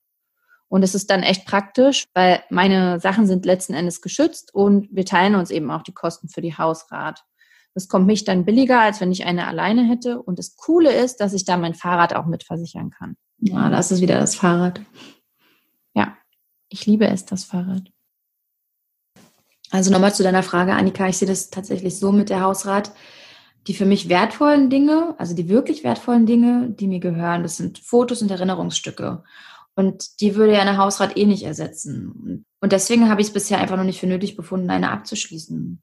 Und 0.68 0.82
es 0.82 0.94
ist 0.94 1.10
dann 1.10 1.22
echt 1.22 1.44
praktisch, 1.44 2.04
weil 2.14 2.42
meine 2.48 2.98
Sachen 2.98 3.26
sind 3.26 3.44
letzten 3.44 3.74
Endes 3.74 4.00
geschützt 4.00 4.54
und 4.54 4.88
wir 4.90 5.04
teilen 5.04 5.34
uns 5.34 5.50
eben 5.50 5.70
auch 5.70 5.82
die 5.82 5.92
Kosten 5.92 6.30
für 6.30 6.40
die 6.40 6.56
Hausrat. 6.56 7.26
Das 7.78 7.86
kommt 7.86 8.08
mich 8.08 8.24
dann 8.24 8.44
billiger, 8.44 8.80
als 8.80 9.00
wenn 9.00 9.12
ich 9.12 9.24
eine 9.24 9.46
alleine 9.46 9.84
hätte. 9.84 10.20
Und 10.20 10.40
das 10.40 10.56
Coole 10.56 10.92
ist, 10.92 11.18
dass 11.18 11.32
ich 11.32 11.44
da 11.44 11.56
mein 11.56 11.74
Fahrrad 11.74 12.12
auch 12.12 12.26
mitversichern 12.26 12.90
kann. 12.90 13.16
Ja, 13.38 13.70
das 13.70 13.92
ist 13.92 14.00
wieder 14.00 14.18
das 14.18 14.34
Fahrrad. 14.34 14.80
Ja, 15.94 16.16
ich 16.70 16.86
liebe 16.86 17.06
es, 17.06 17.24
das 17.24 17.44
Fahrrad. 17.44 17.84
Also 19.70 19.92
nochmal 19.92 20.12
zu 20.12 20.24
deiner 20.24 20.42
Frage, 20.42 20.72
Annika. 20.72 21.06
Ich 21.06 21.18
sehe 21.18 21.28
das 21.28 21.50
tatsächlich 21.50 22.00
so 22.00 22.10
mit 22.10 22.30
der 22.30 22.40
Hausrat. 22.40 22.90
Die 23.68 23.74
für 23.74 23.86
mich 23.86 24.08
wertvollen 24.08 24.70
Dinge, 24.70 25.14
also 25.16 25.36
die 25.36 25.48
wirklich 25.48 25.84
wertvollen 25.84 26.26
Dinge, 26.26 26.70
die 26.70 26.88
mir 26.88 26.98
gehören, 26.98 27.44
das 27.44 27.58
sind 27.58 27.78
Fotos 27.78 28.22
und 28.22 28.32
Erinnerungsstücke. 28.32 29.22
Und 29.76 30.20
die 30.20 30.34
würde 30.34 30.54
ja 30.54 30.62
eine 30.62 30.78
Hausrat 30.78 31.16
eh 31.16 31.26
nicht 31.26 31.44
ersetzen. 31.44 32.44
Und 32.60 32.72
deswegen 32.72 33.08
habe 33.08 33.20
ich 33.20 33.28
es 33.28 33.32
bisher 33.32 33.58
einfach 33.58 33.76
noch 33.76 33.84
nicht 33.84 34.00
für 34.00 34.08
nötig 34.08 34.36
befunden, 34.36 34.68
eine 34.68 34.90
abzuschließen. 34.90 35.80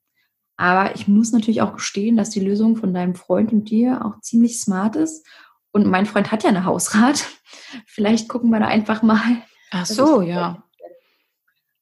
Aber 0.57 0.95
ich 0.95 1.07
muss 1.07 1.31
natürlich 1.31 1.61
auch 1.61 1.73
gestehen, 1.73 2.15
dass 2.15 2.29
die 2.29 2.39
Lösung 2.39 2.77
von 2.77 2.93
deinem 2.93 3.15
Freund 3.15 3.51
und 3.51 3.69
dir 3.69 4.05
auch 4.05 4.21
ziemlich 4.21 4.59
smart 4.59 4.95
ist. 4.95 5.25
Und 5.71 5.85
mein 5.85 6.05
Freund 6.05 6.31
hat 6.31 6.43
ja 6.43 6.49
eine 6.49 6.65
Hausrat. 6.65 7.25
Vielleicht 7.85 8.29
gucken 8.29 8.49
wir 8.49 8.59
da 8.59 8.67
einfach 8.67 9.01
mal. 9.01 9.41
Ach 9.71 9.85
so, 9.85 10.21
ja. 10.21 10.63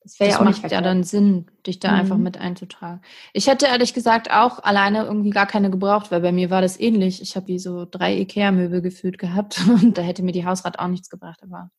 Das 0.04 0.20
wäre 0.20 0.32
ja 0.32 0.40
auch 0.40 0.44
macht 0.44 0.70
ja 0.70 0.82
dann 0.82 1.04
Sinn, 1.04 1.46
dich 1.66 1.80
da 1.80 1.92
mhm. 1.92 2.00
einfach 2.00 2.18
mit 2.18 2.38
einzutragen. 2.38 3.02
Ich 3.32 3.48
hätte 3.48 3.68
ehrlich 3.68 3.94
gesagt 3.94 4.32
auch 4.32 4.60
alleine 4.60 5.06
irgendwie 5.06 5.30
gar 5.30 5.46
keine 5.46 5.72
gebraucht, 5.72 6.12
weil 6.12 6.20
bei 6.20 6.34
mir 6.34 6.50
war 6.50 6.62
das 6.62 6.78
ähnlich. 6.78 7.22
Ich 7.22 7.38
habe 7.38 7.48
wie 7.48 7.60
so 7.60 7.86
drei 7.90 8.18
Ikea-Möbel 8.18 8.82
gefühlt 8.82 9.18
gehabt 9.18 9.62
und 9.68 9.98
da 9.98 10.02
hätte 10.02 10.24
mir 10.24 10.34
die 10.34 10.46
Hausrat 10.46 10.80
auch 10.80 10.88
nichts 10.88 11.10
gebracht. 11.10 11.40
Aber 11.44 11.70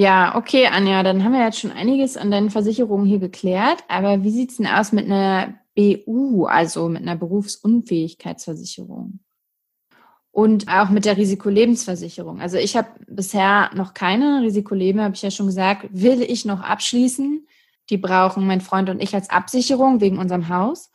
ja, 0.00 0.34
okay, 0.34 0.66
Anja, 0.66 1.02
dann 1.02 1.22
haben 1.22 1.34
wir 1.34 1.44
jetzt 1.44 1.58
schon 1.58 1.72
einiges 1.72 2.16
an 2.16 2.30
deinen 2.30 2.48
Versicherungen 2.48 3.04
hier 3.04 3.18
geklärt. 3.18 3.84
Aber 3.86 4.24
wie 4.24 4.30
sieht's 4.30 4.56
denn 4.56 4.66
aus 4.66 4.92
mit 4.92 5.04
einer 5.04 5.60
BU, 5.76 6.46
also 6.46 6.88
mit 6.88 7.02
einer 7.02 7.16
Berufsunfähigkeitsversicherung? 7.16 9.20
Und 10.30 10.68
auch 10.68 10.88
mit 10.88 11.04
der 11.04 11.18
Risikolebensversicherung. 11.18 12.40
Also 12.40 12.56
ich 12.56 12.78
habe 12.78 12.88
bisher 13.08 13.70
noch 13.74 13.92
keine 13.92 14.40
Risikoleben, 14.40 15.02
habe 15.02 15.16
ich 15.16 15.20
ja 15.20 15.30
schon 15.30 15.48
gesagt, 15.48 15.86
will 15.92 16.22
ich 16.22 16.46
noch 16.46 16.62
abschließen. 16.62 17.46
Die 17.90 17.98
brauchen 17.98 18.46
mein 18.46 18.62
Freund 18.62 18.88
und 18.88 19.02
ich 19.02 19.14
als 19.14 19.28
Absicherung 19.28 20.00
wegen 20.00 20.16
unserem 20.16 20.48
Haus. 20.48 20.90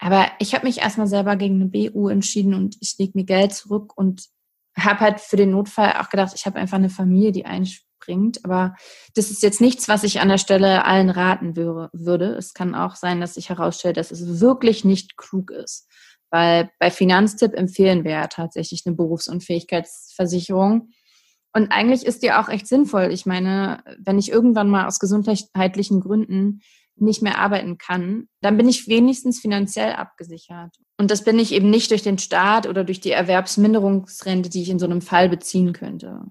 Aber 0.00 0.26
ich 0.40 0.52
habe 0.52 0.66
mich 0.66 0.78
erstmal 0.78 1.06
selber 1.06 1.36
gegen 1.36 1.62
eine 1.62 1.66
BU 1.66 2.08
entschieden 2.08 2.54
und 2.54 2.76
ich 2.80 2.98
lege 2.98 3.12
mir 3.14 3.24
Geld 3.24 3.54
zurück 3.54 3.96
und 3.96 4.26
habe 4.76 4.98
halt 4.98 5.20
für 5.20 5.36
den 5.36 5.52
Notfall 5.52 5.94
auch 6.00 6.08
gedacht, 6.08 6.32
ich 6.34 6.44
habe 6.44 6.58
einfach 6.58 6.78
eine 6.78 6.90
Familie, 6.90 7.30
die 7.30 7.46
einspielt 7.46 7.85
bringt. 7.98 8.44
Aber 8.44 8.74
das 9.14 9.30
ist 9.30 9.42
jetzt 9.42 9.60
nichts, 9.60 9.88
was 9.88 10.04
ich 10.04 10.20
an 10.20 10.28
der 10.28 10.38
Stelle 10.38 10.84
allen 10.84 11.10
raten 11.10 11.56
würde. 11.56 12.34
Es 12.34 12.54
kann 12.54 12.74
auch 12.74 12.96
sein, 12.96 13.20
dass 13.20 13.34
sich 13.34 13.48
herausstellt, 13.48 13.96
dass 13.96 14.10
es 14.10 14.40
wirklich 14.40 14.84
nicht 14.84 15.16
klug 15.16 15.50
ist. 15.50 15.88
Weil 16.30 16.70
bei 16.80 16.90
Finanztipp 16.90 17.54
empfehlen 17.54 18.04
wir 18.04 18.12
ja 18.12 18.26
tatsächlich 18.26 18.82
eine 18.84 18.96
Berufsunfähigkeitsversicherung. 18.96 20.90
Und 21.52 21.72
eigentlich 21.72 22.04
ist 22.04 22.22
die 22.22 22.32
auch 22.32 22.48
echt 22.48 22.66
sinnvoll. 22.66 23.10
Ich 23.12 23.24
meine, 23.24 23.82
wenn 23.98 24.18
ich 24.18 24.30
irgendwann 24.30 24.68
mal 24.68 24.86
aus 24.86 24.98
gesundheitlichen 24.98 26.00
Gründen 26.00 26.60
nicht 26.98 27.22
mehr 27.22 27.38
arbeiten 27.38 27.78
kann, 27.78 28.28
dann 28.40 28.56
bin 28.56 28.68
ich 28.68 28.88
wenigstens 28.88 29.40
finanziell 29.40 29.92
abgesichert. 29.92 30.76
Und 30.98 31.10
das 31.10 31.24
bin 31.24 31.38
ich 31.38 31.52
eben 31.52 31.70
nicht 31.70 31.90
durch 31.90 32.02
den 32.02 32.18
Staat 32.18 32.66
oder 32.66 32.84
durch 32.84 33.00
die 33.00 33.10
Erwerbsminderungsrente, 33.10 34.48
die 34.48 34.62
ich 34.62 34.70
in 34.70 34.78
so 34.78 34.86
einem 34.86 35.02
Fall 35.02 35.28
beziehen 35.28 35.72
könnte. 35.72 36.22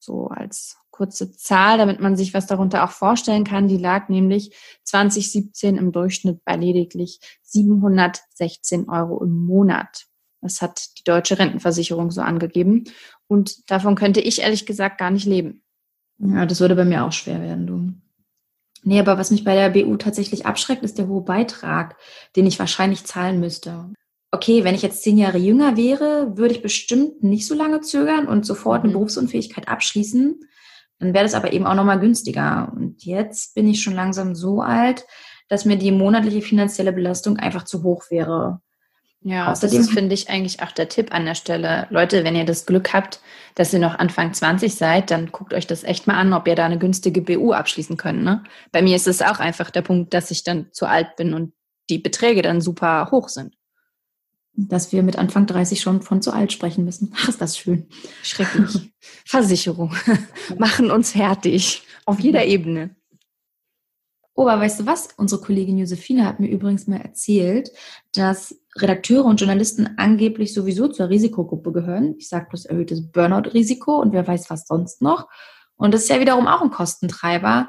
So 0.00 0.28
als 0.28 0.78
kurze 0.90 1.30
Zahl, 1.32 1.78
damit 1.78 2.00
man 2.00 2.16
sich 2.16 2.34
was 2.34 2.46
darunter 2.46 2.84
auch 2.84 2.90
vorstellen 2.90 3.44
kann. 3.44 3.68
Die 3.68 3.76
lag 3.76 4.08
nämlich 4.08 4.54
2017 4.84 5.76
im 5.76 5.92
Durchschnitt 5.92 6.44
bei 6.44 6.56
lediglich 6.56 7.20
716 7.42 8.88
Euro 8.88 9.22
im 9.22 9.46
Monat. 9.46 10.06
Das 10.40 10.62
hat 10.62 10.98
die 10.98 11.04
deutsche 11.04 11.38
Rentenversicherung 11.38 12.10
so 12.10 12.22
angegeben. 12.22 12.84
Und 13.28 13.70
davon 13.70 13.94
könnte 13.94 14.20
ich 14.20 14.40
ehrlich 14.40 14.66
gesagt 14.66 14.98
gar 14.98 15.10
nicht 15.10 15.26
leben. 15.26 15.62
Ja, 16.18 16.44
das 16.46 16.60
würde 16.60 16.76
bei 16.76 16.84
mir 16.84 17.04
auch 17.04 17.12
schwer 17.12 17.40
werden, 17.40 17.66
du. 17.66 17.92
Nee, 18.82 19.00
aber 19.00 19.18
was 19.18 19.30
mich 19.30 19.44
bei 19.44 19.54
der 19.54 19.68
BU 19.70 19.96
tatsächlich 19.96 20.46
abschreckt, 20.46 20.82
ist 20.82 20.96
der 20.96 21.08
hohe 21.08 21.22
Beitrag, 21.22 21.96
den 22.36 22.46
ich 22.46 22.58
wahrscheinlich 22.58 23.04
zahlen 23.04 23.38
müsste 23.38 23.90
okay, 24.32 24.64
wenn 24.64 24.74
ich 24.74 24.82
jetzt 24.82 25.02
zehn 25.02 25.18
Jahre 25.18 25.38
jünger 25.38 25.76
wäre, 25.76 26.36
würde 26.36 26.54
ich 26.54 26.62
bestimmt 26.62 27.22
nicht 27.22 27.46
so 27.46 27.54
lange 27.54 27.80
zögern 27.80 28.28
und 28.28 28.46
sofort 28.46 28.82
eine 28.82 28.90
mhm. 28.90 28.94
Berufsunfähigkeit 28.94 29.68
abschließen. 29.68 30.40
Dann 30.98 31.14
wäre 31.14 31.24
das 31.24 31.34
aber 31.34 31.52
eben 31.52 31.66
auch 31.66 31.74
nochmal 31.74 31.98
günstiger. 31.98 32.72
Und 32.74 33.04
jetzt 33.04 33.54
bin 33.54 33.68
ich 33.68 33.82
schon 33.82 33.94
langsam 33.94 34.34
so 34.34 34.60
alt, 34.60 35.04
dass 35.48 35.64
mir 35.64 35.76
die 35.76 35.90
monatliche 35.90 36.42
finanzielle 36.42 36.92
Belastung 36.92 37.38
einfach 37.38 37.64
zu 37.64 37.82
hoch 37.82 38.04
wäre. 38.10 38.60
Ja, 39.22 39.50
Außerdem 39.50 39.78
das 39.78 39.90
finde 39.90 40.14
ich 40.14 40.30
eigentlich 40.30 40.62
auch 40.62 40.72
der 40.72 40.88
Tipp 40.88 41.12
an 41.12 41.26
der 41.26 41.34
Stelle. 41.34 41.86
Leute, 41.90 42.24
wenn 42.24 42.36
ihr 42.36 42.46
das 42.46 42.64
Glück 42.64 42.94
habt, 42.94 43.20
dass 43.54 43.72
ihr 43.72 43.78
noch 43.78 43.98
Anfang 43.98 44.32
20 44.32 44.74
seid, 44.74 45.10
dann 45.10 45.30
guckt 45.30 45.52
euch 45.52 45.66
das 45.66 45.84
echt 45.84 46.06
mal 46.06 46.14
an, 46.14 46.32
ob 46.32 46.48
ihr 46.48 46.54
da 46.54 46.64
eine 46.64 46.78
günstige 46.78 47.20
BU 47.20 47.52
abschließen 47.52 47.98
könnt. 47.98 48.22
Ne? 48.22 48.44
Bei 48.72 48.80
mir 48.80 48.96
ist 48.96 49.08
es 49.08 49.20
auch 49.20 49.38
einfach 49.38 49.70
der 49.70 49.82
Punkt, 49.82 50.14
dass 50.14 50.30
ich 50.30 50.44
dann 50.44 50.68
zu 50.72 50.86
alt 50.86 51.16
bin 51.16 51.34
und 51.34 51.52
die 51.90 51.98
Beträge 51.98 52.40
dann 52.40 52.62
super 52.62 53.08
hoch 53.10 53.28
sind 53.28 53.54
dass 54.54 54.92
wir 54.92 55.02
mit 55.02 55.16
Anfang 55.16 55.46
30 55.46 55.80
schon 55.80 56.02
von 56.02 56.22
zu 56.22 56.32
alt 56.32 56.52
sprechen 56.52 56.84
müssen. 56.84 57.12
Ach, 57.16 57.28
ist 57.28 57.40
das 57.40 57.56
schön. 57.56 57.88
Schrecklich. 58.22 58.92
Versicherung. 59.24 59.94
Machen 60.58 60.90
uns 60.90 61.12
fertig. 61.12 61.82
Auf 62.04 62.20
jeder 62.20 62.44
Ebene. 62.44 62.96
Oh, 64.34 64.48
aber 64.48 64.62
weißt 64.62 64.80
du 64.80 64.86
was? 64.86 65.08
Unsere 65.16 65.40
Kollegin 65.40 65.78
Josephine 65.78 66.24
hat 66.24 66.40
mir 66.40 66.48
übrigens 66.48 66.86
mal 66.86 67.00
erzählt, 67.00 67.70
dass 68.14 68.58
Redakteure 68.76 69.24
und 69.24 69.40
Journalisten 69.40 69.98
angeblich 69.98 70.54
sowieso 70.54 70.88
zur 70.88 71.10
Risikogruppe 71.10 71.72
gehören. 71.72 72.14
Ich 72.18 72.28
sage 72.28 72.46
bloß 72.48 72.64
erhöhtes 72.66 73.10
Burnout-Risiko 73.10 74.00
und 74.00 74.12
wer 74.12 74.26
weiß 74.26 74.48
was 74.48 74.66
sonst 74.66 75.02
noch. 75.02 75.28
Und 75.76 75.92
das 75.92 76.02
ist 76.02 76.08
ja 76.08 76.20
wiederum 76.20 76.46
auch 76.46 76.62
ein 76.62 76.70
Kostentreiber. 76.70 77.68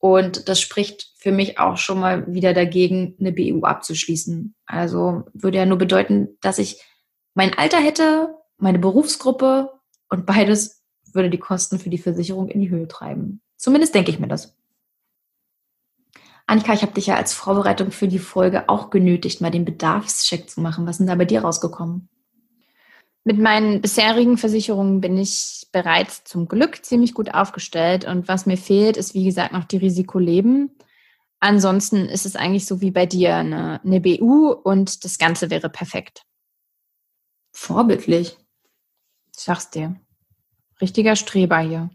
Und 0.00 0.48
das 0.48 0.60
spricht 0.60 1.12
für 1.18 1.30
mich 1.30 1.58
auch 1.58 1.76
schon 1.76 2.00
mal 2.00 2.32
wieder 2.32 2.54
dagegen, 2.54 3.14
eine 3.20 3.32
BU 3.32 3.62
abzuschließen. 3.62 4.54
Also 4.64 5.24
würde 5.34 5.58
ja 5.58 5.66
nur 5.66 5.78
bedeuten, 5.78 6.38
dass 6.40 6.58
ich 6.58 6.82
mein 7.34 7.56
Alter 7.56 7.78
hätte, 7.78 8.34
meine 8.56 8.78
Berufsgruppe 8.78 9.70
und 10.08 10.24
beides 10.24 10.82
würde 11.12 11.28
die 11.28 11.38
Kosten 11.38 11.78
für 11.78 11.90
die 11.90 11.98
Versicherung 11.98 12.48
in 12.48 12.60
die 12.60 12.70
Höhe 12.70 12.88
treiben. 12.88 13.42
Zumindest 13.56 13.94
denke 13.94 14.10
ich 14.10 14.18
mir 14.18 14.28
das. 14.28 14.56
Annika, 16.46 16.72
ich 16.72 16.82
habe 16.82 16.92
dich 16.92 17.06
ja 17.06 17.16
als 17.16 17.34
Vorbereitung 17.34 17.92
für 17.92 18.08
die 18.08 18.18
Folge 18.18 18.68
auch 18.68 18.90
genötigt, 18.90 19.40
mal 19.40 19.50
den 19.50 19.66
Bedarfscheck 19.66 20.48
zu 20.48 20.60
machen. 20.60 20.86
Was 20.86 20.94
ist 20.94 20.98
denn 21.00 21.06
da 21.06 21.14
bei 21.14 21.26
dir 21.26 21.42
rausgekommen? 21.42 22.08
Mit 23.24 23.38
meinen 23.38 23.80
bisherigen 23.80 24.38
Versicherungen 24.38 25.00
bin 25.00 25.18
ich 25.18 25.66
bereits 25.72 26.24
zum 26.24 26.48
Glück 26.48 26.84
ziemlich 26.84 27.14
gut 27.14 27.34
aufgestellt. 27.34 28.04
Und 28.04 28.28
was 28.28 28.46
mir 28.46 28.56
fehlt, 28.56 28.96
ist 28.96 29.14
wie 29.14 29.24
gesagt 29.24 29.52
noch 29.52 29.64
die 29.64 29.76
Risikoleben. 29.76 30.70
Ansonsten 31.38 32.06
ist 32.06 32.26
es 32.26 32.36
eigentlich 32.36 32.66
so 32.66 32.80
wie 32.80 32.90
bei 32.90 33.06
dir 33.06 33.36
eine, 33.36 33.80
eine 33.82 34.00
BU 34.00 34.50
und 34.52 35.04
das 35.04 35.18
Ganze 35.18 35.50
wäre 35.50 35.68
perfekt. 35.68 36.22
Vorbildlich. 37.52 38.36
Ich 39.36 39.42
sag's 39.42 39.70
dir. 39.70 39.96
Richtiger 40.80 41.16
Streber 41.16 41.58
hier. 41.58 41.90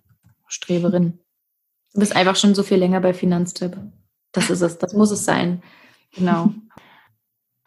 Streberin. 0.47 1.19
Du 1.93 1.99
bist 1.99 2.15
einfach 2.15 2.35
schon 2.35 2.55
so 2.55 2.63
viel 2.63 2.77
länger 2.77 3.01
bei 3.01 3.13
Finanztipp. 3.13 3.77
Das 4.31 4.49
ist 4.49 4.61
es, 4.61 4.77
das 4.77 4.93
muss 4.93 5.11
es 5.11 5.25
sein. 5.25 5.63
Genau. 6.11 6.53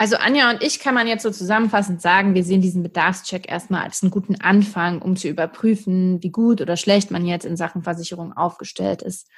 Also 0.00 0.17
Anja 0.17 0.50
und 0.50 0.62
ich 0.62 0.78
kann 0.78 0.95
man 0.95 1.09
jetzt 1.09 1.25
so 1.25 1.31
zusammenfassend 1.31 2.00
sagen, 2.00 2.35
wir 2.35 2.45
sehen 2.45 2.61
diesen 2.61 2.85
Bedarfscheck 2.85 3.50
erstmal 3.50 3.83
als 3.83 4.00
einen 4.00 4.12
guten 4.12 4.40
Anfang, 4.40 5.02
um 5.02 5.17
zu 5.17 5.26
überprüfen, 5.28 6.23
wie 6.23 6.31
gut 6.31 6.61
oder 6.61 6.76
schlecht 6.76 7.11
man 7.11 7.26
jetzt 7.26 7.45
in 7.45 7.57
Sachen 7.57 7.83
Versicherung 7.83 8.33
aufgestellt 8.33 9.02
ist. 9.02 9.28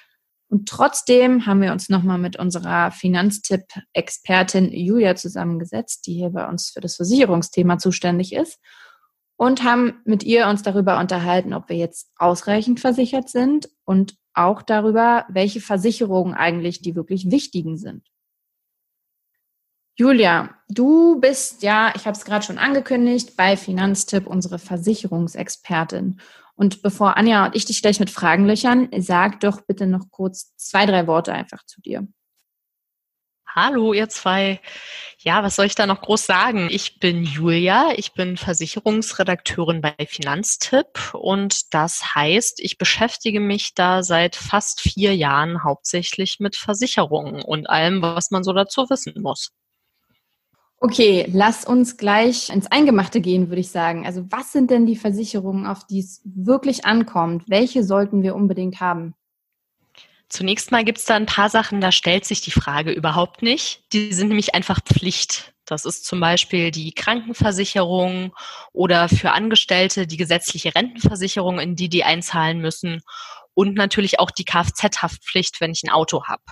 Und 0.50 0.68
trotzdem 0.68 1.46
haben 1.46 1.62
wir 1.62 1.72
uns 1.72 1.88
nochmal 1.88 2.18
mit 2.18 2.38
unserer 2.38 2.90
Finanztipp-Expertin 2.90 4.70
Julia 4.70 5.16
zusammengesetzt, 5.16 6.06
die 6.06 6.12
hier 6.12 6.28
bei 6.28 6.46
uns 6.46 6.68
für 6.68 6.80
das 6.80 6.96
Versicherungsthema 6.96 7.78
zuständig 7.78 8.34
ist, 8.34 8.58
und 9.36 9.64
haben 9.64 10.02
mit 10.04 10.24
ihr 10.24 10.46
uns 10.48 10.62
darüber 10.62 10.98
unterhalten, 10.98 11.54
ob 11.54 11.70
wir 11.70 11.76
jetzt 11.76 12.10
ausreichend 12.16 12.80
versichert 12.80 13.30
sind 13.30 13.70
und 13.86 14.16
auch 14.34 14.60
darüber, 14.60 15.24
welche 15.30 15.62
Versicherungen 15.62 16.34
eigentlich 16.34 16.82
die 16.82 16.94
wirklich 16.94 17.30
wichtigen 17.30 17.78
sind. 17.78 18.02
Julia, 20.00 20.48
du 20.70 21.20
bist 21.20 21.62
ja, 21.62 21.92
ich 21.94 22.06
habe 22.06 22.16
es 22.16 22.24
gerade 22.24 22.42
schon 22.42 22.56
angekündigt, 22.56 23.36
bei 23.36 23.54
Finanztipp 23.54 24.26
unsere 24.26 24.58
Versicherungsexpertin. 24.58 26.22
Und 26.54 26.80
bevor 26.80 27.18
Anja 27.18 27.44
und 27.44 27.54
ich 27.54 27.66
dich 27.66 27.82
gleich 27.82 28.00
mit 28.00 28.08
Fragen 28.08 28.46
löchern, 28.46 28.88
sag 28.96 29.40
doch 29.40 29.60
bitte 29.60 29.86
noch 29.86 30.10
kurz 30.10 30.56
zwei, 30.56 30.86
drei 30.86 31.06
Worte 31.06 31.34
einfach 31.34 31.66
zu 31.66 31.82
dir. 31.82 32.08
Hallo, 33.54 33.92
ihr 33.92 34.08
zwei. 34.08 34.62
Ja, 35.18 35.42
was 35.42 35.56
soll 35.56 35.66
ich 35.66 35.74
da 35.74 35.86
noch 35.86 36.00
groß 36.00 36.24
sagen? 36.24 36.68
Ich 36.70 36.98
bin 36.98 37.22
Julia, 37.22 37.92
ich 37.94 38.14
bin 38.14 38.38
Versicherungsredakteurin 38.38 39.82
bei 39.82 39.94
Finanztipp 40.08 41.12
und 41.12 41.74
das 41.74 42.14
heißt, 42.14 42.60
ich 42.60 42.78
beschäftige 42.78 43.40
mich 43.40 43.74
da 43.74 44.02
seit 44.02 44.34
fast 44.34 44.80
vier 44.80 45.14
Jahren 45.14 45.62
hauptsächlich 45.62 46.38
mit 46.40 46.56
Versicherungen 46.56 47.42
und 47.42 47.68
allem, 47.68 48.00
was 48.00 48.30
man 48.30 48.42
so 48.42 48.54
dazu 48.54 48.88
wissen 48.88 49.20
muss. 49.20 49.52
Okay, 50.82 51.28
lass 51.30 51.66
uns 51.66 51.98
gleich 51.98 52.48
ins 52.48 52.66
Eingemachte 52.66 53.20
gehen, 53.20 53.50
würde 53.50 53.60
ich 53.60 53.70
sagen. 53.70 54.06
Also 54.06 54.24
was 54.30 54.50
sind 54.50 54.70
denn 54.70 54.86
die 54.86 54.96
Versicherungen, 54.96 55.66
auf 55.66 55.86
die 55.86 56.00
es 56.00 56.22
wirklich 56.24 56.86
ankommt? 56.86 57.44
Welche 57.48 57.84
sollten 57.84 58.22
wir 58.22 58.34
unbedingt 58.34 58.80
haben? 58.80 59.14
Zunächst 60.30 60.70
mal 60.70 60.84
gibt 60.84 60.98
es 60.98 61.04
da 61.04 61.16
ein 61.16 61.26
paar 61.26 61.50
Sachen, 61.50 61.82
da 61.82 61.92
stellt 61.92 62.24
sich 62.24 62.40
die 62.40 62.50
Frage 62.50 62.92
überhaupt 62.92 63.42
nicht. 63.42 63.82
Die 63.92 64.14
sind 64.14 64.28
nämlich 64.28 64.54
einfach 64.54 64.80
Pflicht. 64.82 65.52
Das 65.66 65.84
ist 65.84 66.06
zum 66.06 66.18
Beispiel 66.18 66.70
die 66.70 66.92
Krankenversicherung 66.92 68.32
oder 68.72 69.08
für 69.08 69.32
Angestellte 69.32 70.06
die 70.06 70.16
gesetzliche 70.16 70.74
Rentenversicherung, 70.74 71.58
in 71.58 71.76
die 71.76 71.90
die 71.90 72.04
einzahlen 72.04 72.60
müssen. 72.60 73.02
Und 73.52 73.74
natürlich 73.74 74.18
auch 74.18 74.30
die 74.30 74.44
Kfz-Haftpflicht, 74.44 75.60
wenn 75.60 75.72
ich 75.72 75.82
ein 75.82 75.90
Auto 75.90 76.24
habe. 76.24 76.42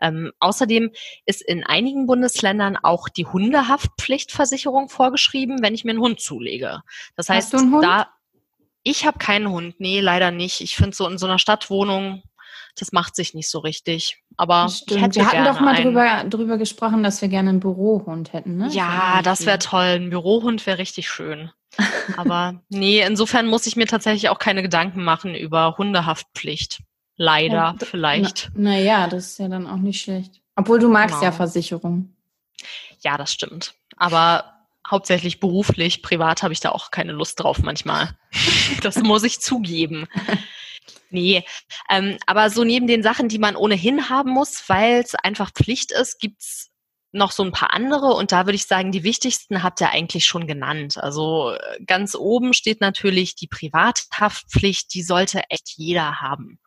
Ähm, 0.00 0.32
außerdem 0.40 0.90
ist 1.26 1.42
in 1.42 1.64
einigen 1.64 2.06
Bundesländern 2.06 2.76
auch 2.76 3.08
die 3.08 3.26
Hundehaftpflichtversicherung 3.26 4.88
vorgeschrieben, 4.88 5.62
wenn 5.62 5.74
ich 5.74 5.84
mir 5.84 5.90
einen 5.90 6.00
Hund 6.00 6.20
zulege. 6.20 6.82
Das 7.16 7.28
heißt, 7.28 7.54
da 7.82 8.08
ich 8.82 9.06
habe 9.06 9.18
keinen 9.18 9.48
Hund, 9.48 9.76
nee, 9.78 10.00
leider 10.00 10.30
nicht. 10.30 10.60
Ich 10.60 10.76
finde 10.76 10.94
so 10.94 11.08
in 11.08 11.16
so 11.16 11.26
einer 11.26 11.38
Stadtwohnung 11.38 12.22
das 12.76 12.92
macht 12.92 13.14
sich 13.14 13.34
nicht 13.34 13.48
so 13.48 13.60
richtig. 13.60 14.22
Aber 14.36 14.66
wir 14.86 15.02
hatten 15.02 15.44
doch 15.44 15.60
mal 15.60 15.80
drüber, 15.80 16.24
drüber 16.24 16.58
gesprochen, 16.58 17.02
dass 17.02 17.22
wir 17.22 17.28
gerne 17.28 17.50
einen 17.50 17.60
Bürohund 17.60 18.32
hätten, 18.32 18.56
ne? 18.56 18.68
Ja, 18.72 19.20
das 19.22 19.46
wäre 19.46 19.58
toll. 19.58 20.00
Ein 20.00 20.10
Bürohund 20.10 20.66
wäre 20.66 20.78
richtig 20.78 21.08
schön. 21.08 21.50
Aber 22.16 22.60
nee, 22.68 23.00
insofern 23.02 23.46
muss 23.46 23.66
ich 23.66 23.76
mir 23.76 23.86
tatsächlich 23.86 24.28
auch 24.28 24.38
keine 24.38 24.62
Gedanken 24.62 25.04
machen 25.04 25.34
über 25.34 25.76
Hundehaftpflicht. 25.78 26.80
Leider, 27.16 27.54
ja, 27.54 27.76
vielleicht. 27.78 28.50
Naja, 28.54 29.00
na 29.00 29.08
das 29.08 29.26
ist 29.26 29.38
ja 29.38 29.48
dann 29.48 29.66
auch 29.66 29.76
nicht 29.76 30.00
schlecht. 30.00 30.40
Obwohl 30.56 30.78
du 30.78 30.88
magst 30.88 31.16
genau. 31.16 31.24
ja 31.24 31.32
Versicherung. 31.32 32.14
Ja, 33.00 33.16
das 33.16 33.32
stimmt. 33.32 33.74
Aber 33.96 34.54
hauptsächlich 34.88 35.40
beruflich, 35.40 36.02
privat 36.02 36.42
habe 36.42 36.52
ich 36.52 36.60
da 36.60 36.70
auch 36.70 36.90
keine 36.90 37.12
Lust 37.12 37.40
drauf 37.40 37.58
manchmal. 37.62 38.16
das 38.82 38.96
muss 38.96 39.22
ich 39.22 39.40
zugeben. 39.40 40.06
Nee, 41.10 41.44
ähm, 41.90 42.18
aber 42.26 42.50
so 42.50 42.64
neben 42.64 42.88
den 42.88 43.02
Sachen, 43.02 43.28
die 43.28 43.38
man 43.38 43.54
ohnehin 43.54 44.08
haben 44.08 44.30
muss, 44.30 44.68
weil 44.68 45.00
es 45.00 45.14
einfach 45.14 45.52
Pflicht 45.52 45.92
ist, 45.92 46.18
gibt's 46.18 46.70
noch 47.12 47.30
so 47.30 47.44
ein 47.44 47.52
paar 47.52 47.72
andere 47.72 48.14
und 48.14 48.32
da 48.32 48.44
würde 48.44 48.56
ich 48.56 48.66
sagen, 48.66 48.90
die 48.90 49.04
wichtigsten 49.04 49.62
habt 49.62 49.80
ihr 49.80 49.90
eigentlich 49.90 50.26
schon 50.26 50.48
genannt. 50.48 50.98
Also 50.98 51.52
äh, 51.52 51.84
ganz 51.84 52.16
oben 52.16 52.52
steht 52.52 52.80
natürlich 52.80 53.36
die 53.36 53.46
Privathaftpflicht, 53.46 54.92
die 54.92 55.04
sollte 55.04 55.42
echt 55.48 55.74
jeder 55.76 56.20
haben. 56.20 56.58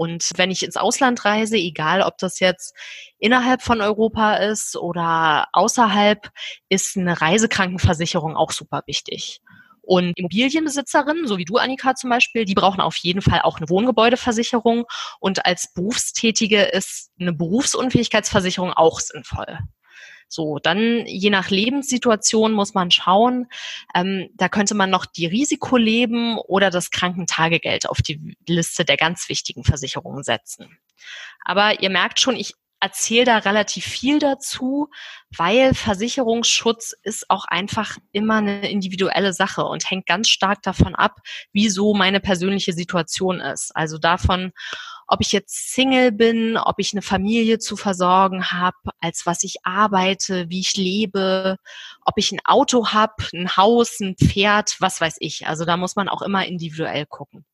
Und 0.00 0.30
wenn 0.36 0.50
ich 0.50 0.62
ins 0.62 0.78
Ausland 0.78 1.26
reise, 1.26 1.58
egal 1.58 2.00
ob 2.00 2.16
das 2.16 2.40
jetzt 2.40 2.74
innerhalb 3.18 3.60
von 3.60 3.82
Europa 3.82 4.36
ist 4.36 4.74
oder 4.74 5.48
außerhalb, 5.52 6.30
ist 6.70 6.96
eine 6.96 7.20
Reisekrankenversicherung 7.20 8.34
auch 8.34 8.50
super 8.50 8.80
wichtig. 8.86 9.42
Und 9.82 10.14
Immobilienbesitzerinnen, 10.16 11.26
so 11.26 11.36
wie 11.36 11.44
du, 11.44 11.58
Annika 11.58 11.96
zum 11.96 12.08
Beispiel, 12.08 12.46
die 12.46 12.54
brauchen 12.54 12.80
auf 12.80 12.96
jeden 12.96 13.20
Fall 13.20 13.42
auch 13.42 13.58
eine 13.58 13.68
Wohngebäudeversicherung. 13.68 14.86
Und 15.20 15.44
als 15.44 15.70
Berufstätige 15.74 16.62
ist 16.62 17.10
eine 17.20 17.34
Berufsunfähigkeitsversicherung 17.34 18.72
auch 18.72 19.00
sinnvoll. 19.00 19.58
So, 20.32 20.60
dann 20.60 21.04
je 21.06 21.28
nach 21.28 21.50
Lebenssituation 21.50 22.52
muss 22.52 22.72
man 22.72 22.92
schauen. 22.92 23.48
Ähm, 23.94 24.30
da 24.34 24.48
könnte 24.48 24.74
man 24.74 24.88
noch 24.88 25.04
die 25.04 25.26
Risikoleben 25.26 26.38
oder 26.38 26.70
das 26.70 26.92
Krankentagegeld 26.92 27.88
auf 27.88 27.98
die 28.00 28.36
Liste 28.46 28.84
der 28.84 28.96
ganz 28.96 29.28
wichtigen 29.28 29.64
Versicherungen 29.64 30.22
setzen. 30.22 30.78
Aber 31.44 31.82
ihr 31.82 31.90
merkt 31.90 32.20
schon, 32.20 32.36
ich 32.36 32.54
erzähle 32.80 33.26
da 33.26 33.38
relativ 33.38 33.84
viel 33.84 34.18
dazu, 34.20 34.88
weil 35.36 35.74
Versicherungsschutz 35.74 36.94
ist 37.02 37.28
auch 37.28 37.44
einfach 37.44 37.98
immer 38.12 38.36
eine 38.36 38.70
individuelle 38.70 39.32
Sache 39.32 39.64
und 39.64 39.90
hängt 39.90 40.06
ganz 40.06 40.28
stark 40.28 40.62
davon 40.62 40.94
ab, 40.94 41.18
wieso 41.52 41.92
meine 41.92 42.20
persönliche 42.20 42.72
Situation 42.72 43.40
ist. 43.40 43.76
Also 43.76 43.98
davon, 43.98 44.52
ob 45.12 45.20
ich 45.20 45.32
jetzt 45.32 45.72
Single 45.72 46.12
bin, 46.12 46.56
ob 46.56 46.76
ich 46.78 46.92
eine 46.92 47.02
Familie 47.02 47.58
zu 47.58 47.76
versorgen 47.76 48.52
habe, 48.52 48.76
als 49.00 49.26
was 49.26 49.42
ich 49.42 49.56
arbeite, 49.64 50.48
wie 50.48 50.60
ich 50.60 50.76
lebe, 50.76 51.56
ob 52.04 52.14
ich 52.16 52.30
ein 52.30 52.38
Auto 52.44 52.90
habe, 52.90 53.14
ein 53.34 53.56
Haus, 53.56 53.98
ein 53.98 54.14
Pferd, 54.14 54.76
was 54.78 55.00
weiß 55.00 55.16
ich. 55.18 55.48
Also 55.48 55.64
da 55.64 55.76
muss 55.76 55.96
man 55.96 56.08
auch 56.08 56.22
immer 56.22 56.46
individuell 56.46 57.06
gucken. 57.06 57.44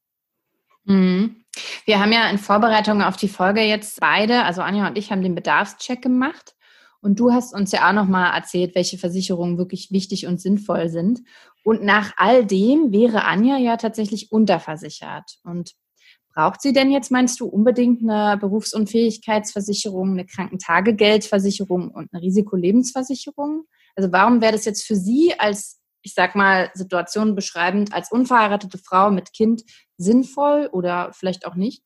Mhm. 0.85 1.45
Wir 1.87 1.99
haben 1.99 2.13
ja 2.13 2.29
in 2.29 2.37
Vorbereitung 2.37 3.01
auf 3.01 3.17
die 3.17 3.29
Folge 3.29 3.63
jetzt 3.63 4.01
beide, 4.01 4.45
also 4.45 4.61
Anja 4.61 4.87
und 4.87 4.99
ich, 4.99 5.11
haben 5.11 5.23
den 5.23 5.35
Bedarfscheck 5.35 6.03
gemacht. 6.03 6.55
Und 7.01 7.19
du 7.19 7.33
hast 7.33 7.55
uns 7.55 7.73
ja 7.73 7.89
auch 7.89 7.95
nochmal 7.95 8.37
erzählt, 8.37 8.75
welche 8.75 8.99
Versicherungen 8.99 9.57
wirklich 9.57 9.91
wichtig 9.93 10.27
und 10.27 10.43
sinnvoll 10.43 10.91
sind. 10.91 11.21
Und 11.65 11.83
nach 11.83 12.13
all 12.19 12.45
dem 12.45 12.93
wäre 12.93 13.25
Anja 13.25 13.57
ja 13.57 13.79
tatsächlich 13.79 14.31
unterversichert. 14.31 15.39
Und 15.43 15.73
braucht 16.37 16.63
sie 16.63 16.73
denn 16.73 16.93
jetzt, 16.93 17.11
meinst 17.11 17.41
du, 17.41 17.47
unbedingt 17.47 18.03
eine 18.03 18.37
Berufsunfähigkeitsversicherung, 18.37 20.13
eine 20.13 20.27
Krankentagegeldversicherung 20.27 21.91
und 21.91 22.13
eine 22.13 22.23
Risikolebensversicherung? 22.23 23.65
Also 23.97 24.13
warum 24.13 24.41
wäre 24.41 24.53
das 24.53 24.67
jetzt 24.67 24.85
für 24.87 24.95
Sie 24.95 25.35
als 25.39 25.81
ich 26.07 26.15
sag 26.15 26.37
mal, 26.37 26.71
Situationen 26.73 27.35
beschreibend 27.35 27.93
als 27.93 28.13
unverheiratete 28.13 28.79
Frau 28.79 29.11
mit 29.11 29.33
Kind 29.33 29.65
sinnvoll 29.99 30.69
oder 30.71 31.11
vielleicht 31.13 31.45
auch 31.47 31.57
nicht? 31.57 31.83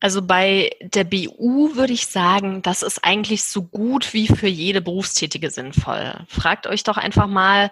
Also 0.00 0.22
bei 0.22 0.70
der 0.80 1.04
BU 1.04 1.76
würde 1.76 1.92
ich 1.92 2.06
sagen, 2.06 2.62
das 2.62 2.82
ist 2.82 3.04
eigentlich 3.04 3.44
so 3.44 3.62
gut 3.62 4.14
wie 4.14 4.28
für 4.28 4.48
jede 4.48 4.80
Berufstätige 4.80 5.50
sinnvoll. 5.50 6.24
Fragt 6.26 6.66
euch 6.66 6.84
doch 6.84 6.96
einfach 6.96 7.26
mal, 7.26 7.70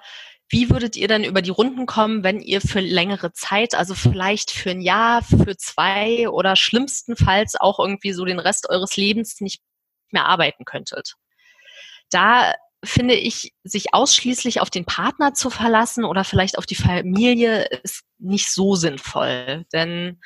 wie 0.52 0.68
würdet 0.68 0.96
ihr 0.96 1.08
denn 1.08 1.24
über 1.24 1.40
die 1.40 1.50
Runden 1.50 1.86
kommen, 1.86 2.22
wenn 2.22 2.38
ihr 2.40 2.60
für 2.60 2.80
längere 2.80 3.32
Zeit, 3.32 3.74
also 3.74 3.94
vielleicht 3.94 4.50
für 4.50 4.70
ein 4.70 4.82
Jahr, 4.82 5.22
für 5.22 5.56
zwei 5.56 6.28
oder 6.28 6.56
schlimmstenfalls 6.56 7.56
auch 7.58 7.78
irgendwie 7.78 8.12
so 8.12 8.26
den 8.26 8.38
Rest 8.38 8.68
eures 8.68 8.98
Lebens 8.98 9.40
nicht 9.40 9.62
mehr 10.10 10.26
arbeiten 10.26 10.66
könntet? 10.66 11.14
Da 12.10 12.52
finde 12.84 13.14
ich, 13.14 13.54
sich 13.64 13.94
ausschließlich 13.94 14.60
auf 14.60 14.68
den 14.68 14.84
Partner 14.84 15.32
zu 15.32 15.48
verlassen 15.48 16.04
oder 16.04 16.22
vielleicht 16.22 16.58
auf 16.58 16.66
die 16.66 16.74
Familie 16.74 17.64
ist 17.82 18.02
nicht 18.18 18.50
so 18.50 18.74
sinnvoll. 18.74 19.64
Denn 19.72 20.20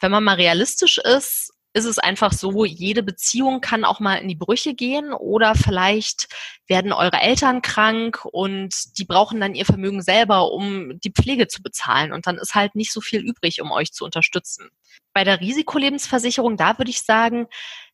wenn 0.00 0.10
man 0.10 0.24
mal 0.24 0.36
realistisch 0.36 0.96
ist, 0.96 1.51
ist 1.74 1.84
es 1.86 1.98
einfach 1.98 2.32
so, 2.32 2.64
jede 2.64 3.02
Beziehung 3.02 3.60
kann 3.60 3.84
auch 3.84 3.98
mal 3.98 4.16
in 4.16 4.28
die 4.28 4.34
Brüche 4.34 4.74
gehen 4.74 5.12
oder 5.12 5.54
vielleicht 5.54 6.28
werden 6.66 6.92
eure 6.92 7.20
Eltern 7.20 7.62
krank 7.62 8.24
und 8.26 8.98
die 8.98 9.04
brauchen 9.04 9.40
dann 9.40 9.54
ihr 9.54 9.64
Vermögen 9.64 10.02
selber, 10.02 10.52
um 10.52 11.00
die 11.00 11.12
Pflege 11.12 11.48
zu 11.48 11.62
bezahlen 11.62 12.12
und 12.12 12.26
dann 12.26 12.36
ist 12.36 12.54
halt 12.54 12.74
nicht 12.74 12.92
so 12.92 13.00
viel 13.00 13.20
übrig, 13.20 13.62
um 13.62 13.70
euch 13.70 13.92
zu 13.92 14.04
unterstützen. 14.04 14.68
Bei 15.14 15.24
der 15.24 15.40
Risikolebensversicherung, 15.40 16.56
da 16.56 16.78
würde 16.78 16.90
ich 16.90 17.02
sagen, 17.02 17.46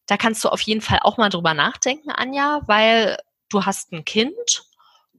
da 0.07 0.17
kannst 0.17 0.43
du 0.45 0.49
auf 0.49 0.61
jeden 0.63 0.81
Fall 0.81 1.01
auch 1.03 1.17
mal 1.17 1.29
drüber 1.29 1.55
nachdenken, 1.55 2.11
Anja, 2.11 2.63
weil 2.67 3.19
du 3.49 3.65
hast 3.65 3.93
ein 3.93 4.05
Kind 4.05 4.65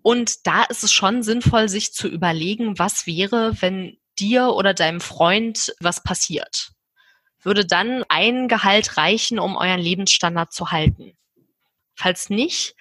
und 0.01 0.47
da 0.47 0.63
ist 0.63 0.83
es 0.83 0.91
schon 0.91 1.23
sinnvoll, 1.23 1.69
sich 1.69 1.93
zu 1.93 2.07
überlegen, 2.07 2.77
was 2.77 3.07
wäre, 3.07 3.61
wenn 3.61 3.97
dir 4.17 4.49
oder 4.49 4.73
deinem 4.73 4.99
Freund 4.99 5.73
was 5.79 6.03
passiert 6.03 6.73
würde 7.41 7.65
dann 7.65 8.03
ein 8.09 8.47
Gehalt 8.47 8.97
reichen, 8.97 9.39
um 9.39 9.55
euren 9.55 9.79
Lebensstandard 9.79 10.53
zu 10.53 10.71
halten. 10.71 11.17
Falls 11.95 12.29
nicht, 12.29 12.75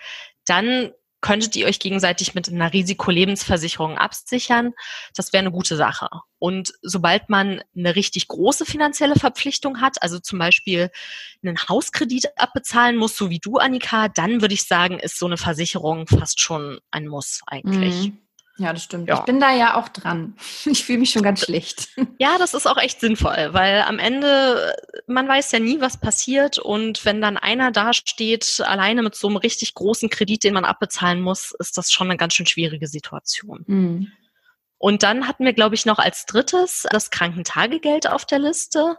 dann 0.44 0.92
könntet 1.20 1.56
ihr 1.56 1.66
euch 1.66 1.80
gegenseitig 1.80 2.34
mit 2.34 2.48
einer 2.48 2.72
Risikolebensversicherung 2.72 3.98
absichern. 3.98 4.72
Das 5.16 5.32
wäre 5.32 5.40
eine 5.40 5.50
gute 5.50 5.76
Sache. 5.76 6.08
Und 6.38 6.72
sobald 6.82 7.28
man 7.28 7.62
eine 7.76 7.96
richtig 7.96 8.28
große 8.28 8.64
finanzielle 8.64 9.16
Verpflichtung 9.16 9.80
hat, 9.80 10.00
also 10.00 10.20
zum 10.20 10.38
Beispiel 10.38 10.90
einen 11.42 11.58
Hauskredit 11.58 12.26
abbezahlen 12.36 12.96
muss, 12.96 13.16
so 13.16 13.30
wie 13.30 13.40
du, 13.40 13.56
Annika, 13.56 14.08
dann 14.08 14.40
würde 14.40 14.54
ich 14.54 14.64
sagen, 14.64 15.00
ist 15.00 15.18
so 15.18 15.26
eine 15.26 15.38
Versicherung 15.38 16.06
fast 16.06 16.40
schon 16.40 16.78
ein 16.92 17.08
Muss 17.08 17.40
eigentlich. 17.46 18.08
Mhm. 18.08 18.18
Ja, 18.58 18.72
das 18.72 18.82
stimmt. 18.82 19.08
Ja. 19.08 19.20
Ich 19.20 19.24
bin 19.24 19.38
da 19.38 19.54
ja 19.54 19.76
auch 19.76 19.88
dran. 19.88 20.34
Ich 20.66 20.84
fühle 20.84 20.98
mich 20.98 21.10
schon 21.10 21.22
ganz 21.22 21.40
schlecht. 21.40 21.88
Ja, 22.20 22.36
das 22.36 22.52
ist 22.52 22.66
auch 22.66 22.78
echt 22.78 23.00
sinnvoll, 23.00 23.50
weil 23.52 23.82
am 23.82 24.00
Ende, 24.00 24.74
man 25.06 25.28
weiß 25.28 25.52
ja 25.52 25.60
nie, 25.60 25.80
was 25.80 26.00
passiert. 26.00 26.58
Und 26.58 27.04
wenn 27.04 27.20
dann 27.20 27.36
einer 27.36 27.70
dasteht, 27.70 28.60
alleine 28.64 29.04
mit 29.04 29.14
so 29.14 29.28
einem 29.28 29.36
richtig 29.36 29.74
großen 29.74 30.10
Kredit, 30.10 30.42
den 30.42 30.54
man 30.54 30.64
abbezahlen 30.64 31.20
muss, 31.20 31.52
ist 31.60 31.78
das 31.78 31.92
schon 31.92 32.08
eine 32.08 32.16
ganz 32.16 32.34
schön 32.34 32.46
schwierige 32.46 32.88
Situation. 32.88 33.62
Mhm. 33.68 34.12
Und 34.78 35.04
dann 35.04 35.28
hatten 35.28 35.44
wir, 35.44 35.52
glaube 35.52 35.76
ich, 35.76 35.86
noch 35.86 35.98
als 35.98 36.26
drittes 36.26 36.86
das 36.90 37.10
Krankentagegeld 37.10 38.08
auf 38.08 38.24
der 38.24 38.40
Liste. 38.40 38.96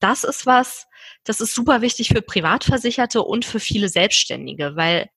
Das 0.00 0.24
ist 0.24 0.46
was, 0.46 0.86
das 1.24 1.40
ist 1.40 1.54
super 1.54 1.80
wichtig 1.80 2.08
für 2.08 2.22
Privatversicherte 2.22 3.22
und 3.22 3.44
für 3.44 3.60
viele 3.60 3.88
Selbstständige, 3.88 4.74
weil 4.74 5.10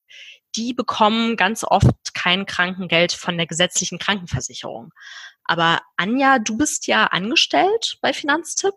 die 0.55 0.73
bekommen 0.73 1.35
ganz 1.37 1.63
oft 1.63 2.13
kein 2.13 2.45
Krankengeld 2.45 3.13
von 3.13 3.37
der 3.37 3.47
gesetzlichen 3.47 3.99
Krankenversicherung. 3.99 4.91
Aber 5.43 5.81
Anja, 5.97 6.39
du 6.39 6.57
bist 6.57 6.87
ja 6.87 7.05
angestellt 7.05 7.97
bei 8.01 8.13
Finanztipp 8.13 8.75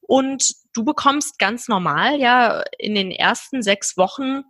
und 0.00 0.54
du 0.74 0.84
bekommst 0.84 1.38
ganz 1.38 1.68
normal 1.68 2.18
ja 2.18 2.62
in 2.78 2.94
den 2.94 3.10
ersten 3.10 3.62
sechs 3.62 3.96
Wochen 3.96 4.42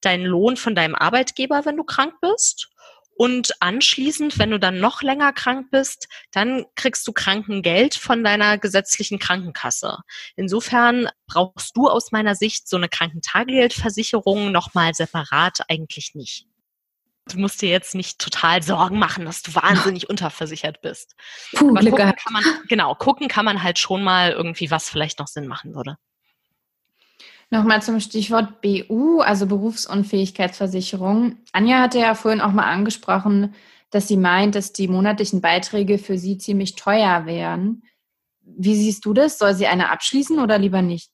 deinen 0.00 0.24
Lohn 0.24 0.56
von 0.56 0.74
deinem 0.74 0.94
Arbeitgeber, 0.94 1.64
wenn 1.64 1.76
du 1.76 1.84
krank 1.84 2.14
bist. 2.20 2.70
Und 3.16 3.52
anschließend, 3.60 4.38
wenn 4.38 4.50
du 4.50 4.58
dann 4.58 4.80
noch 4.80 5.02
länger 5.02 5.32
krank 5.32 5.70
bist, 5.70 6.08
dann 6.32 6.64
kriegst 6.74 7.06
du 7.06 7.12
Krankengeld 7.12 7.94
von 7.94 8.24
deiner 8.24 8.58
gesetzlichen 8.58 9.18
Krankenkasse. 9.18 9.98
Insofern 10.36 11.08
brauchst 11.26 11.76
du 11.76 11.88
aus 11.88 12.12
meiner 12.12 12.34
Sicht 12.34 12.68
so 12.68 12.76
eine 12.76 12.88
Krankentagegeldversicherung 12.88 14.50
nochmal 14.50 14.94
separat 14.94 15.60
eigentlich 15.68 16.14
nicht. 16.14 16.46
Du 17.26 17.38
musst 17.38 17.62
dir 17.62 17.70
jetzt 17.70 17.94
nicht 17.94 18.18
total 18.18 18.62
Sorgen 18.62 18.98
machen, 18.98 19.24
dass 19.24 19.42
du 19.42 19.54
wahnsinnig 19.54 20.08
unterversichert 20.10 20.82
bist. 20.82 21.14
Puh, 21.54 21.70
Aber 21.70 21.80
gucken 21.80 22.14
kann 22.16 22.32
man, 22.32 22.44
genau, 22.68 22.94
gucken 22.94 23.28
kann 23.28 23.44
man 23.44 23.62
halt 23.62 23.78
schon 23.78 24.02
mal 24.02 24.32
irgendwie, 24.32 24.70
was 24.70 24.90
vielleicht 24.90 25.20
noch 25.20 25.28
Sinn 25.28 25.46
machen 25.46 25.74
würde. 25.74 25.96
Nochmal 27.50 27.82
zum 27.82 28.00
Stichwort 28.00 28.60
BU, 28.62 29.20
also 29.20 29.46
Berufsunfähigkeitsversicherung. 29.46 31.36
Anja 31.52 31.80
hatte 31.80 31.98
ja 31.98 32.14
vorhin 32.14 32.40
auch 32.40 32.52
mal 32.52 32.70
angesprochen, 32.70 33.54
dass 33.90 34.08
sie 34.08 34.16
meint, 34.16 34.54
dass 34.54 34.72
die 34.72 34.88
monatlichen 34.88 35.40
Beiträge 35.40 35.98
für 35.98 36.18
sie 36.18 36.38
ziemlich 36.38 36.74
teuer 36.74 37.26
wären. 37.26 37.82
Wie 38.40 38.74
siehst 38.74 39.04
du 39.04 39.14
das? 39.14 39.38
Soll 39.38 39.54
sie 39.54 39.66
eine 39.66 39.90
abschließen 39.90 40.38
oder 40.38 40.58
lieber 40.58 40.82
nicht? 40.82 41.10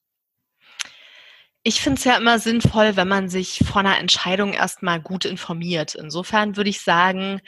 Ich 1.62 1.82
finde 1.82 1.98
es 1.98 2.04
ja 2.04 2.16
immer 2.16 2.38
sinnvoll, 2.38 2.96
wenn 2.96 3.08
man 3.08 3.28
sich 3.28 3.62
vor 3.66 3.80
einer 3.80 3.98
Entscheidung 3.98 4.54
erstmal 4.54 4.98
gut 4.98 5.26
informiert. 5.26 5.94
Insofern 5.94 6.56
würde 6.56 6.70
ich 6.70 6.80
sagen, 6.80 7.42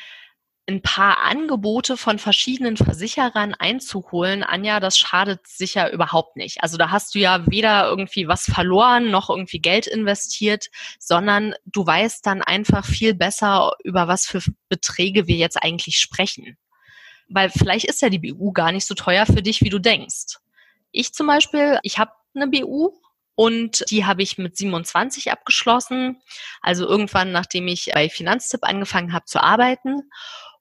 ein 0.69 0.81
paar 0.81 1.23
Angebote 1.23 1.97
von 1.97 2.19
verschiedenen 2.19 2.77
Versicherern 2.77 3.55
einzuholen, 3.55 4.45
Anja, 4.45 4.79
das 4.79 4.97
schadet 4.97 5.47
sicher 5.47 5.93
überhaupt 5.93 6.37
nicht. 6.37 6.63
Also 6.63 6.77
da 6.77 6.91
hast 6.91 7.15
du 7.15 7.19
ja 7.19 7.51
weder 7.51 7.89
irgendwie 7.89 8.29
was 8.29 8.45
verloren 8.45 9.11
noch 9.11 9.29
irgendwie 9.29 9.59
Geld 9.59 9.89
investiert, 9.89 10.69
sondern 11.01 11.55
du 11.67 11.85
weißt 11.85 12.25
dann 12.25 12.43
einfach 12.43 12.85
viel 12.85 13.15
besser, 13.15 13.73
über 13.83 14.07
was 14.07 14.27
für 14.27 14.41
Beträge 14.69 15.27
wir 15.27 15.37
jetzt 15.37 15.61
eigentlich 15.61 15.99
sprechen. 15.99 16.57
Weil 17.29 17.51
vielleicht 17.51 17.87
ist 17.87 18.01
ja 18.01 18.09
die 18.09 18.21
BU 18.21 18.53
gar 18.53 18.71
nicht 18.71 18.87
so 18.87 18.95
teuer 18.95 19.27
für 19.27 19.43
dich, 19.43 19.63
wie 19.63 19.71
du 19.71 19.81
denkst. 19.81 20.37
Ich 20.93 21.13
zum 21.13 21.27
Beispiel, 21.27 21.81
ich 21.83 21.99
habe 21.99 22.13
eine 22.35 22.47
BU 22.47 22.93
und 23.35 23.85
die 23.91 24.05
habe 24.05 24.23
ich 24.23 24.39
mit 24.39 24.57
27 24.57 25.33
abgeschlossen, 25.33 26.21
also 26.61 26.87
irgendwann 26.87 27.33
nachdem 27.33 27.67
ich 27.67 27.91
bei 27.95 28.09
Finanztipp 28.09 28.63
angefangen 28.63 29.13
habe 29.13 29.25
zu 29.25 29.43
arbeiten. 29.43 30.03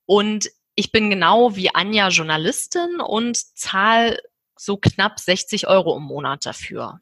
Und 0.05 0.49
ich 0.75 0.91
bin 0.91 1.09
genau 1.09 1.55
wie 1.55 1.73
Anja 1.73 2.09
Journalistin 2.09 3.01
und 3.01 3.37
zahle 3.57 4.17
so 4.57 4.77
knapp 4.77 5.19
60 5.19 5.67
Euro 5.67 5.97
im 5.97 6.03
Monat 6.03 6.45
dafür. 6.45 6.99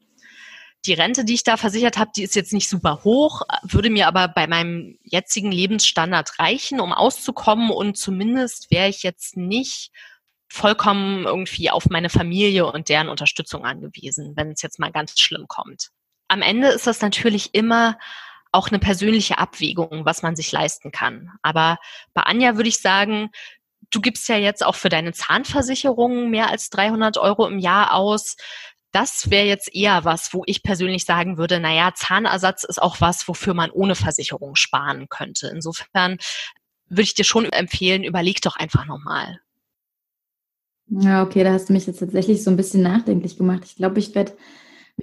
Die 0.86 0.94
Rente, 0.94 1.26
die 1.26 1.34
ich 1.34 1.44
da 1.44 1.58
versichert 1.58 1.98
habe, 1.98 2.10
die 2.16 2.22
ist 2.22 2.34
jetzt 2.34 2.54
nicht 2.54 2.68
super 2.68 3.04
hoch, 3.04 3.42
würde 3.62 3.90
mir 3.90 4.08
aber 4.08 4.28
bei 4.28 4.46
meinem 4.46 4.98
jetzigen 5.02 5.52
Lebensstandard 5.52 6.38
reichen, 6.38 6.80
um 6.80 6.94
auszukommen 6.94 7.70
und 7.70 7.98
zumindest 7.98 8.70
wäre 8.70 8.88
ich 8.88 9.02
jetzt 9.02 9.36
nicht 9.36 9.90
vollkommen 10.48 11.26
irgendwie 11.26 11.70
auf 11.70 11.90
meine 11.90 12.08
Familie 12.08 12.66
und 12.66 12.88
deren 12.88 13.10
Unterstützung 13.10 13.64
angewiesen, 13.64 14.32
wenn 14.36 14.52
es 14.52 14.62
jetzt 14.62 14.78
mal 14.78 14.90
ganz 14.90 15.20
schlimm 15.20 15.46
kommt. 15.48 15.90
Am 16.28 16.42
Ende 16.42 16.68
ist 16.68 16.86
das 16.86 17.02
natürlich 17.02 17.54
immer 17.54 17.98
auch 18.52 18.68
eine 18.68 18.78
persönliche 18.78 19.38
Abwägung, 19.38 20.04
was 20.04 20.22
man 20.22 20.36
sich 20.36 20.50
leisten 20.50 20.90
kann. 20.90 21.30
Aber 21.42 21.78
bei 22.14 22.22
Anja 22.22 22.56
würde 22.56 22.68
ich 22.68 22.78
sagen, 22.78 23.30
du 23.90 24.00
gibst 24.00 24.28
ja 24.28 24.36
jetzt 24.36 24.64
auch 24.64 24.74
für 24.74 24.88
deine 24.88 25.12
Zahnversicherung 25.12 26.30
mehr 26.30 26.50
als 26.50 26.70
300 26.70 27.18
Euro 27.18 27.46
im 27.46 27.58
Jahr 27.58 27.94
aus. 27.94 28.36
Das 28.92 29.30
wäre 29.30 29.46
jetzt 29.46 29.72
eher 29.74 30.04
was, 30.04 30.34
wo 30.34 30.42
ich 30.46 30.62
persönlich 30.62 31.04
sagen 31.04 31.38
würde, 31.38 31.60
naja, 31.60 31.92
Zahnersatz 31.94 32.64
ist 32.64 32.82
auch 32.82 33.00
was, 33.00 33.28
wofür 33.28 33.54
man 33.54 33.70
ohne 33.70 33.94
Versicherung 33.94 34.56
sparen 34.56 35.08
könnte. 35.08 35.48
Insofern 35.48 36.18
würde 36.88 37.02
ich 37.02 37.14
dir 37.14 37.24
schon 37.24 37.44
empfehlen, 37.44 38.02
überleg 38.02 38.40
doch 38.42 38.56
einfach 38.56 38.86
nochmal. 38.86 39.40
Ja, 40.88 41.22
okay, 41.22 41.44
da 41.44 41.52
hast 41.52 41.68
du 41.68 41.72
mich 41.72 41.86
jetzt 41.86 42.00
tatsächlich 42.00 42.42
so 42.42 42.50
ein 42.50 42.56
bisschen 42.56 42.82
nachdenklich 42.82 43.36
gemacht. 43.36 43.62
Ich 43.64 43.76
glaube, 43.76 44.00
ich 44.00 44.12
werde 44.16 44.32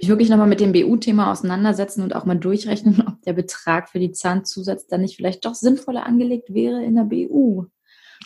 mich 0.00 0.08
wirklich 0.08 0.28
nochmal 0.28 0.46
mit 0.46 0.60
dem 0.60 0.72
BU-Thema 0.72 1.30
auseinandersetzen 1.30 2.02
und 2.02 2.14
auch 2.14 2.24
mal 2.24 2.36
durchrechnen, 2.36 3.02
ob 3.06 3.22
der 3.22 3.32
Betrag 3.32 3.90
für 3.90 3.98
die 3.98 4.12
Zahnzusatz 4.12 4.86
dann 4.86 5.02
nicht 5.02 5.16
vielleicht 5.16 5.44
doch 5.44 5.54
sinnvoller 5.54 6.06
angelegt 6.06 6.52
wäre 6.54 6.82
in 6.82 6.94
der 6.94 7.04
BU. 7.04 7.66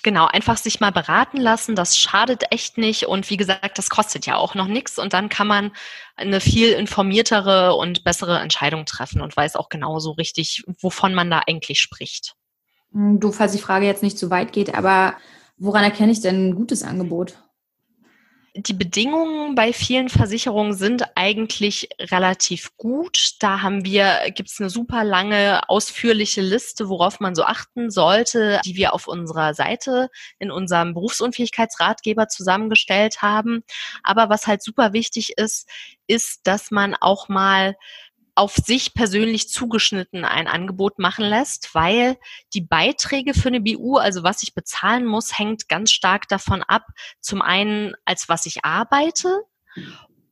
Genau, 0.03 0.27
einfach 0.27 0.57
sich 0.57 0.81
mal 0.81 0.91
beraten 0.91 1.37
lassen, 1.37 1.77
das 1.77 1.97
schadet 1.97 2.45
echt 2.51 2.79
nicht 2.79 3.07
und 3.07 3.29
wie 3.29 3.37
gesagt, 3.37 3.77
das 3.77 3.91
kostet 3.91 4.27
ja 4.27 4.37
auch 4.37 4.55
noch 4.55 4.67
nichts 4.67 4.99
und 4.99 5.13
dann 5.13 5.29
kann 5.29 5.47
man 5.47 5.71
eine 6.17 6.41
viel 6.41 6.71
informiertere 6.73 7.75
und 7.75 8.03
bessere 8.03 8.39
Entscheidung 8.41 8.87
treffen 8.87 9.21
und 9.21 9.37
weiß 9.37 9.55
auch 9.55 9.69
genauso 9.69 10.13
richtig, 10.13 10.65
wovon 10.81 11.15
man 11.15 11.31
da 11.31 11.43
eigentlich 11.47 11.81
spricht. 11.81 12.35
Hm, 12.93 13.21
du, 13.21 13.33
falls 13.33 13.53
die 13.53 13.59
Frage 13.59 13.87
jetzt 13.87 14.03
nicht 14.03 14.19
zu 14.19 14.31
weit 14.31 14.53
geht, 14.53 14.75
aber 14.75 15.15
woran 15.57 15.85
erkenne 15.85 16.11
ich 16.11 16.21
denn 16.21 16.49
ein 16.49 16.55
gutes 16.55 16.83
Angebot? 16.83 17.37
Die 18.55 18.75
Bedingungen 18.75 19.55
bei 19.55 19.73
vielen 19.73 20.11
Versicherungen 20.11 20.75
sind 20.75 21.05
eigentlich 21.15 21.89
relativ 21.99 22.77
gut. 22.77 23.37
Da 23.41 23.63
haben 23.63 23.87
wir, 23.87 24.31
gibt 24.35 24.51
es 24.51 24.61
eine 24.61 24.69
super 24.69 25.05
lange, 25.05 25.67
ausführliche 25.71 26.43
Liste, 26.43 26.91
worauf 26.91 27.19
man 27.19 27.35
so 27.35 27.45
achten 27.45 27.91
sollte, 27.91 28.61
die 28.67 28.77
wir 28.77 28.93
auf 28.93 29.09
unserer 29.09 29.55
Seite 29.55 30.11
in 30.39 30.51
unserem 30.51 30.93
Berufsunfähigkeitsratgeber 30.93 32.29
zusammengestellt 32.29 33.23
haben. 33.23 33.65
Aber 34.03 34.29
was 34.29 34.47
halt 34.47 34.63
super 34.63 34.93
wichtig 34.93 35.33
ist, 35.39 35.67
ist, 36.07 36.47
dass 36.47 36.71
man 36.71 36.95
auch 36.95 37.31
mal 37.31 37.75
auf 38.35 38.55
sich 38.57 38.95
persönlich 38.95 39.49
zugeschnitten 39.49 40.25
ein 40.25 40.49
Angebot 40.49 40.99
machen 40.99 41.25
lässt, 41.25 41.75
weil 41.75 42.17
die 42.55 42.63
Beiträge 42.63 43.35
für 43.35 43.49
eine 43.49 43.61
BU, 43.61 43.97
also 43.97 44.23
was 44.23 44.43
ich 44.43 44.55
bezahlen 44.55 45.07
muss, 45.07 45.39
hängt 45.39 45.69
ganz 45.69 45.91
stark 45.91 46.29
davon 46.29 46.63
ab, 46.63 46.87
zum 47.21 47.43
einen, 47.43 47.95
als 48.05 48.29
was 48.29 48.47
ich 48.47 48.65
arbeite 48.65 49.43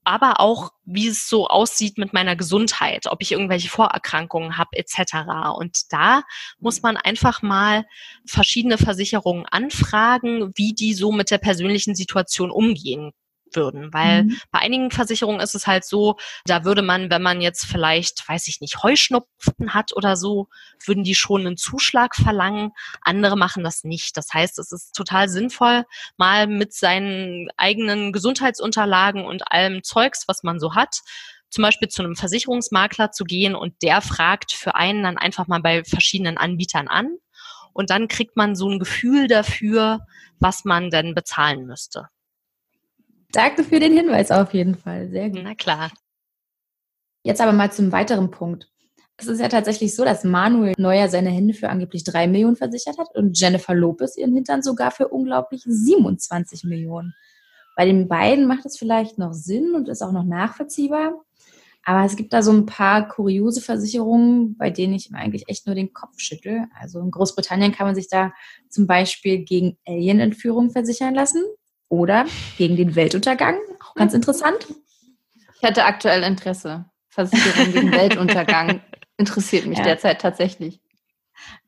aber 0.04 0.40
auch, 0.40 0.72
wie 0.84 1.08
es 1.08 1.28
so 1.28 1.46
aussieht 1.46 1.98
mit 1.98 2.12
meiner 2.12 2.34
Gesundheit, 2.34 3.06
ob 3.06 3.20
ich 3.20 3.32
irgendwelche 3.32 3.68
Vorerkrankungen 3.68 4.56
habe 4.56 4.70
etc. 4.72 5.54
Und 5.56 5.92
da 5.92 6.22
muss 6.58 6.82
man 6.82 6.96
einfach 6.96 7.42
mal 7.42 7.84
verschiedene 8.26 8.78
Versicherungen 8.78 9.46
anfragen, 9.46 10.52
wie 10.56 10.72
die 10.72 10.94
so 10.94 11.12
mit 11.12 11.30
der 11.30 11.38
persönlichen 11.38 11.94
Situation 11.94 12.50
umgehen 12.50 13.12
würden. 13.54 13.92
Weil 13.92 14.24
mhm. 14.24 14.40
bei 14.50 14.60
einigen 14.60 14.90
Versicherungen 14.90 15.40
ist 15.40 15.54
es 15.54 15.66
halt 15.66 15.84
so, 15.84 16.16
da 16.44 16.64
würde 16.64 16.82
man, 16.82 17.10
wenn 17.10 17.22
man 17.22 17.40
jetzt 17.40 17.64
vielleicht, 17.64 18.28
weiß 18.28 18.48
ich 18.48 18.60
nicht, 18.60 18.82
Heuschnupfen 18.82 19.74
hat 19.74 19.94
oder 19.94 20.16
so, 20.16 20.48
würden 20.84 21.04
die 21.04 21.14
schon 21.14 21.46
einen 21.46 21.56
Zuschlag 21.56 22.14
verlangen. 22.14 22.72
Andere 23.02 23.36
machen 23.36 23.64
das 23.64 23.84
nicht. 23.84 24.16
Das 24.16 24.32
heißt, 24.32 24.58
es 24.58 24.72
ist 24.72 24.94
total 24.94 25.28
sinnvoll, 25.28 25.84
mal 26.16 26.46
mit 26.46 26.72
seinen 26.72 27.48
eigenen 27.56 28.12
Gesundheitsunterlagen 28.12 29.24
und 29.24 29.50
allem 29.50 29.82
Zeugs, 29.82 30.24
was 30.26 30.42
man 30.42 30.60
so 30.60 30.74
hat, 30.74 31.00
zum 31.50 31.62
Beispiel 31.62 31.88
zu 31.88 32.02
einem 32.02 32.16
Versicherungsmakler 32.16 33.10
zu 33.10 33.24
gehen 33.24 33.54
und 33.54 33.74
der 33.82 34.00
fragt 34.00 34.52
für 34.52 34.74
einen 34.76 35.02
dann 35.02 35.18
einfach 35.18 35.48
mal 35.48 35.60
bei 35.60 35.84
verschiedenen 35.84 36.38
Anbietern 36.38 36.88
an. 36.88 37.16
Und 37.72 37.90
dann 37.90 38.08
kriegt 38.08 38.36
man 38.36 38.56
so 38.56 38.68
ein 38.68 38.78
Gefühl 38.78 39.28
dafür, 39.28 40.00
was 40.38 40.64
man 40.64 40.90
denn 40.90 41.14
bezahlen 41.14 41.66
müsste. 41.66 42.08
Danke 43.32 43.64
für 43.64 43.78
den 43.78 43.92
Hinweis 43.92 44.30
auf 44.30 44.52
jeden 44.54 44.74
Fall. 44.74 45.08
Sehr 45.10 45.30
gut. 45.30 45.40
Na 45.42 45.54
klar. 45.54 45.90
Jetzt 47.22 47.40
aber 47.40 47.52
mal 47.52 47.70
zum 47.70 47.92
weiteren 47.92 48.30
Punkt. 48.30 48.68
Es 49.18 49.26
ist 49.26 49.40
ja 49.40 49.48
tatsächlich 49.48 49.94
so, 49.94 50.04
dass 50.04 50.24
Manuel 50.24 50.74
Neuer 50.78 51.08
seine 51.08 51.28
Hände 51.28 51.52
für 51.52 51.68
angeblich 51.68 52.04
drei 52.04 52.26
Millionen 52.26 52.56
versichert 52.56 52.96
hat 52.96 53.14
und 53.14 53.38
Jennifer 53.38 53.74
Lopez 53.74 54.16
ihren 54.16 54.32
Hintern 54.32 54.62
sogar 54.62 54.90
für 54.90 55.08
unglaublich 55.08 55.62
27 55.66 56.64
Millionen. 56.64 57.14
Bei 57.76 57.84
den 57.84 58.08
beiden 58.08 58.46
macht 58.46 58.64
es 58.64 58.78
vielleicht 58.78 59.18
noch 59.18 59.34
Sinn 59.34 59.74
und 59.74 59.88
ist 59.88 60.02
auch 60.02 60.12
noch 60.12 60.24
nachvollziehbar. 60.24 61.22
Aber 61.84 62.04
es 62.04 62.16
gibt 62.16 62.32
da 62.32 62.42
so 62.42 62.50
ein 62.50 62.66
paar 62.66 63.08
kuriose 63.08 63.60
Versicherungen, 63.60 64.56
bei 64.56 64.70
denen 64.70 64.94
ich 64.94 65.10
eigentlich 65.12 65.48
echt 65.48 65.66
nur 65.66 65.74
den 65.74 65.92
Kopf 65.92 66.18
schüttel. 66.18 66.64
Also 66.78 67.00
in 67.00 67.10
Großbritannien 67.10 67.72
kann 67.72 67.86
man 67.86 67.94
sich 67.94 68.08
da 68.08 68.32
zum 68.70 68.86
Beispiel 68.86 69.44
gegen 69.44 69.76
Alien-Entführung 69.86 70.70
versichern 70.70 71.14
lassen 71.14 71.42
oder 71.90 72.24
gegen 72.56 72.76
den 72.76 72.96
Weltuntergang. 72.96 73.58
Auch 73.84 73.94
ganz 73.94 74.14
interessant. 74.14 74.66
Ich 75.56 75.62
hätte 75.62 75.84
aktuell 75.84 76.22
Interesse. 76.22 76.86
Versicherung 77.10 77.72
gegen 77.72 77.92
Weltuntergang 77.92 78.80
interessiert 79.18 79.66
mich 79.66 79.78
ja. 79.78 79.84
derzeit 79.84 80.22
tatsächlich. 80.22 80.80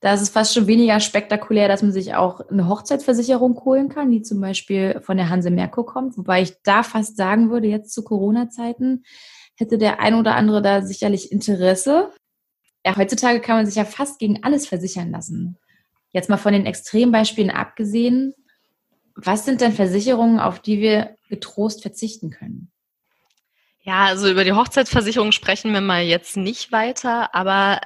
Da 0.00 0.14
ist 0.14 0.22
es 0.22 0.28
fast 0.30 0.54
schon 0.54 0.66
weniger 0.66 1.00
spektakulär, 1.00 1.68
dass 1.68 1.82
man 1.82 1.92
sich 1.92 2.14
auch 2.14 2.40
eine 2.48 2.68
Hochzeitsversicherung 2.68 3.62
holen 3.64 3.88
kann, 3.88 4.10
die 4.10 4.22
zum 4.22 4.40
Beispiel 4.40 5.00
von 5.02 5.16
der 5.16 5.28
Hanse 5.28 5.50
Merkur 5.50 5.86
kommt. 5.86 6.16
Wobei 6.16 6.42
ich 6.42 6.54
da 6.62 6.82
fast 6.82 7.16
sagen 7.16 7.50
würde, 7.50 7.68
jetzt 7.68 7.92
zu 7.92 8.04
Corona-Zeiten 8.04 9.04
hätte 9.56 9.78
der 9.78 10.00
ein 10.00 10.14
oder 10.14 10.34
andere 10.34 10.62
da 10.62 10.82
sicherlich 10.82 11.32
Interesse. 11.32 12.10
Ja, 12.84 12.96
heutzutage 12.96 13.40
kann 13.40 13.56
man 13.56 13.66
sich 13.66 13.76
ja 13.76 13.84
fast 13.84 14.18
gegen 14.18 14.42
alles 14.42 14.66
versichern 14.66 15.10
lassen. 15.10 15.58
Jetzt 16.10 16.28
mal 16.28 16.36
von 16.36 16.52
den 16.52 16.66
Extrembeispielen 16.66 17.50
abgesehen, 17.50 18.34
was 19.14 19.44
sind 19.44 19.60
denn 19.60 19.72
Versicherungen, 19.72 20.40
auf 20.40 20.60
die 20.60 20.80
wir 20.80 21.16
getrost 21.28 21.82
verzichten 21.82 22.30
können? 22.30 22.70
Ja, 23.80 24.04
also 24.04 24.28
über 24.28 24.44
die 24.44 24.52
Hochzeitsversicherung 24.52 25.32
sprechen 25.32 25.72
wir 25.72 25.80
mal 25.80 26.02
jetzt 26.02 26.36
nicht 26.36 26.70
weiter, 26.70 27.34
aber 27.34 27.80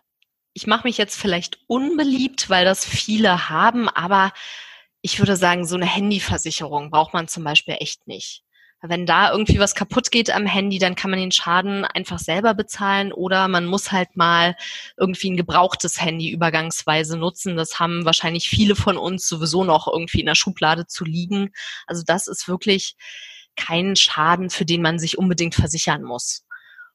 ich 0.53 0.67
mache 0.67 0.87
mich 0.87 0.99
jetzt 0.99 1.17
vielleicht 1.17 1.59
unbeliebt, 1.67 2.51
weil 2.51 2.65
das 2.65 2.85
viele 2.85 3.49
haben, 3.49 3.89
aber 3.89 4.33
ich 5.01 5.19
würde 5.19 5.37
sagen, 5.37 5.67
so 5.67 5.77
eine 5.77 5.87
Handyversicherung 5.87 6.91
braucht 6.91 7.15
man 7.15 7.29
zum 7.29 7.45
Beispiel 7.45 7.77
echt 7.79 8.07
nicht. 8.07 8.43
Wenn 8.83 9.07
da 9.07 9.33
irgendwie 9.33 9.59
was 9.59 9.75
kaputt 9.75 10.11
geht 10.11 10.31
am 10.31 10.47
Handy, 10.47 10.79
dann 10.79 10.95
kann 10.95 11.11
man 11.11 11.19
den 11.19 11.33
Schaden 11.33 11.85
einfach 11.85 12.19
selber 12.19 12.55
bezahlen 12.55 13.12
oder 13.12 13.49
man 13.49 13.67
muss 13.67 13.91
halt 13.91 14.17
mal 14.17 14.55
irgendwie 14.97 15.31
ein 15.31 15.37
gebrauchtes 15.37 16.01
Handy 16.01 16.31
übergangsweise 16.31 17.17
nutzen. 17.17 17.57
Das 17.57 17.81
haben 17.81 18.05
wahrscheinlich 18.05 18.49
viele 18.49 18.77
von 18.77 18.97
uns 18.99 19.29
sowieso 19.29 19.65
noch 19.65 19.89
irgendwie 19.91 20.21
in 20.21 20.27
der 20.27 20.35
Schublade 20.35 20.87
zu 20.87 21.05
liegen. 21.05 21.53
Also 21.87 22.03
das 22.07 22.27
ist 22.27 22.49
wirklich 22.49 22.97
kein 23.57 23.97
Schaden, 23.97 24.51
für 24.51 24.67
den 24.67 24.83
man 24.83 24.99
sich 24.99 25.19
unbedingt 25.19 25.55
versichern 25.55 26.03
muss. 26.03 26.45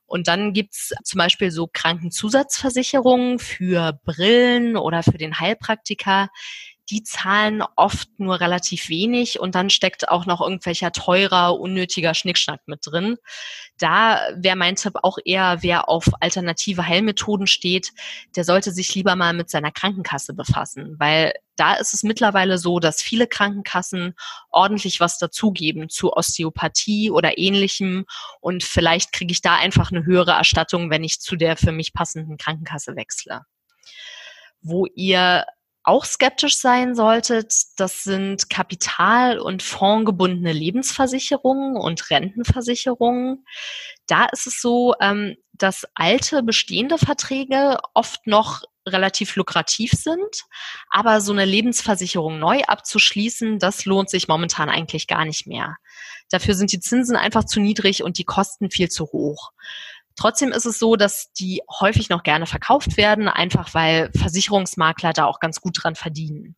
Und 0.05 0.27
dann 0.27 0.51
gibt's 0.51 0.93
zum 1.05 1.19
Beispiel 1.19 1.51
so 1.51 1.69
Krankenzusatzversicherungen 1.71 3.39
für 3.39 3.97
Brillen 4.03 4.75
oder 4.75 5.03
für 5.03 5.17
den 5.17 5.39
Heilpraktiker 5.39 6.27
die 6.91 7.03
zahlen 7.03 7.63
oft 7.77 8.09
nur 8.19 8.41
relativ 8.41 8.89
wenig 8.89 9.39
und 9.39 9.55
dann 9.55 9.69
steckt 9.69 10.09
auch 10.09 10.25
noch 10.25 10.41
irgendwelcher 10.41 10.91
teurer, 10.91 11.57
unnötiger 11.57 12.13
Schnickschnack 12.13 12.59
mit 12.65 12.81
drin. 12.83 13.17
Da 13.79 14.19
wäre 14.35 14.57
mein 14.57 14.75
Tipp 14.75 14.95
auch 15.01 15.17
eher, 15.23 15.59
wer 15.61 15.87
auf 15.87 16.09
alternative 16.19 16.85
Heilmethoden 16.85 17.47
steht, 17.47 17.93
der 18.35 18.43
sollte 18.43 18.71
sich 18.71 18.93
lieber 18.93 19.15
mal 19.15 19.33
mit 19.33 19.49
seiner 19.49 19.71
Krankenkasse 19.71 20.33
befassen, 20.33 20.97
weil 20.99 21.33
da 21.55 21.75
ist 21.75 21.93
es 21.93 22.03
mittlerweile 22.03 22.57
so, 22.57 22.79
dass 22.79 23.01
viele 23.01 23.27
Krankenkassen 23.27 24.13
ordentlich 24.49 24.99
was 24.99 25.17
dazugeben 25.17 25.87
zu 25.87 26.11
Osteopathie 26.11 27.09
oder 27.09 27.37
ähnlichem 27.37 28.05
und 28.41 28.63
vielleicht 28.63 29.13
kriege 29.13 29.31
ich 29.31 29.41
da 29.41 29.55
einfach 29.55 29.91
eine 29.91 30.05
höhere 30.05 30.31
Erstattung, 30.31 30.89
wenn 30.89 31.05
ich 31.05 31.21
zu 31.21 31.37
der 31.37 31.55
für 31.55 31.71
mich 31.71 31.93
passenden 31.93 32.35
Krankenkasse 32.37 32.97
wechsle. 32.97 33.41
Wo 34.61 34.85
ihr 34.93 35.45
auch 35.83 36.05
skeptisch 36.05 36.57
sein 36.57 36.95
solltet, 36.95 37.53
das 37.77 38.03
sind 38.03 38.49
kapital- 38.49 39.39
und 39.39 39.63
fondgebundene 39.63 40.53
Lebensversicherungen 40.53 41.75
und 41.75 42.09
Rentenversicherungen. 42.09 43.45
Da 44.07 44.25
ist 44.25 44.47
es 44.47 44.61
so, 44.61 44.93
ähm, 45.01 45.35
dass 45.53 45.87
alte 45.95 46.43
bestehende 46.43 46.97
Verträge 46.97 47.77
oft 47.93 48.27
noch 48.27 48.63
relativ 48.87 49.35
lukrativ 49.35 49.91
sind, 49.91 50.43
aber 50.89 51.21
so 51.21 51.31
eine 51.31 51.45
Lebensversicherung 51.45 52.39
neu 52.39 52.61
abzuschließen, 52.63 53.59
das 53.59 53.85
lohnt 53.85 54.09
sich 54.09 54.27
momentan 54.27 54.69
eigentlich 54.69 55.07
gar 55.07 55.25
nicht 55.25 55.45
mehr. 55.45 55.77
Dafür 56.29 56.55
sind 56.55 56.71
die 56.71 56.79
Zinsen 56.79 57.15
einfach 57.15 57.43
zu 57.43 57.59
niedrig 57.59 58.03
und 58.03 58.17
die 58.17 58.23
Kosten 58.23 58.71
viel 58.71 58.89
zu 58.89 59.05
hoch. 59.11 59.51
Trotzdem 60.15 60.51
ist 60.51 60.65
es 60.65 60.79
so, 60.79 60.95
dass 60.95 61.31
die 61.33 61.61
häufig 61.79 62.09
noch 62.09 62.23
gerne 62.23 62.45
verkauft 62.45 62.97
werden, 62.97 63.27
einfach 63.27 63.73
weil 63.73 64.11
Versicherungsmakler 64.15 65.13
da 65.13 65.25
auch 65.25 65.39
ganz 65.39 65.61
gut 65.61 65.77
dran 65.81 65.95
verdienen. 65.95 66.55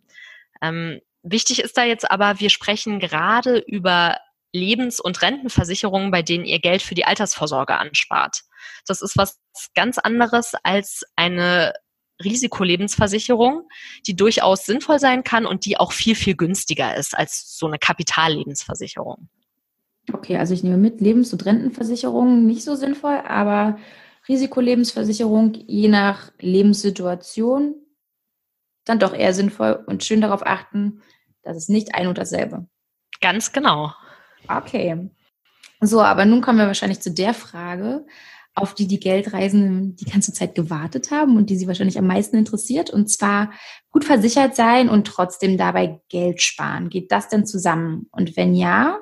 Ähm, 0.61 0.99
wichtig 1.21 1.61
ist 1.61 1.77
da 1.77 1.83
jetzt 1.83 2.09
aber, 2.09 2.39
wir 2.39 2.49
sprechen 2.49 2.99
gerade 2.99 3.59
über 3.59 4.17
Lebens- 4.51 4.99
und 4.99 5.21
Rentenversicherungen, 5.21 6.11
bei 6.11 6.21
denen 6.21 6.45
ihr 6.45 6.59
Geld 6.59 6.81
für 6.81 6.95
die 6.95 7.05
Altersvorsorge 7.05 7.77
anspart. 7.77 8.41
Das 8.87 9.01
ist 9.01 9.17
was 9.17 9.39
ganz 9.75 9.97
anderes 9.97 10.53
als 10.63 11.03
eine 11.15 11.73
Risikolebensversicherung, 12.23 13.67
die 14.05 14.15
durchaus 14.15 14.65
sinnvoll 14.65 14.99
sein 14.99 15.23
kann 15.23 15.45
und 15.45 15.65
die 15.65 15.77
auch 15.77 15.91
viel, 15.91 16.15
viel 16.15 16.35
günstiger 16.35 16.95
ist 16.95 17.17
als 17.17 17.57
so 17.57 17.67
eine 17.67 17.79
Kapitallebensversicherung. 17.79 19.29
Okay, 20.11 20.37
also 20.37 20.53
ich 20.53 20.63
nehme 20.63 20.77
mit, 20.77 20.99
Lebens- 20.99 21.31
und 21.31 21.45
Rentenversicherung 21.45 22.45
nicht 22.45 22.63
so 22.63 22.75
sinnvoll, 22.75 23.21
aber 23.25 23.77
Risikolebensversicherung 24.27 25.53
je 25.53 25.87
nach 25.87 26.31
Lebenssituation 26.39 27.75
dann 28.85 28.99
doch 28.99 29.13
eher 29.13 29.33
sinnvoll 29.33 29.83
und 29.85 30.03
schön 30.03 30.21
darauf 30.21 30.45
achten, 30.45 31.01
dass 31.43 31.55
es 31.55 31.69
nicht 31.69 31.95
ein 31.95 32.07
und 32.07 32.17
dasselbe. 32.17 32.67
Ganz 33.21 33.51
genau. 33.51 33.93
Okay. 34.47 35.09
So, 35.79 36.01
aber 36.01 36.25
nun 36.25 36.41
kommen 36.41 36.59
wir 36.59 36.67
wahrscheinlich 36.67 37.01
zu 37.01 37.11
der 37.11 37.33
Frage, 37.33 38.05
auf 38.55 38.75
die 38.75 38.87
die 38.87 38.99
Geldreisenden 38.99 39.95
die 39.95 40.05
ganze 40.05 40.31
Zeit 40.31 40.55
gewartet 40.55 41.11
haben 41.11 41.37
und 41.37 41.49
die 41.49 41.55
sie 41.55 41.67
wahrscheinlich 41.67 41.97
am 41.97 42.07
meisten 42.07 42.37
interessiert. 42.37 42.89
Und 42.89 43.09
zwar 43.09 43.51
gut 43.91 44.05
versichert 44.05 44.55
sein 44.55 44.89
und 44.89 45.07
trotzdem 45.07 45.57
dabei 45.57 46.01
Geld 46.09 46.41
sparen. 46.41 46.89
Geht 46.89 47.11
das 47.11 47.29
denn 47.29 47.45
zusammen? 47.45 48.07
Und 48.11 48.37
wenn 48.37 48.53
ja, 48.53 48.99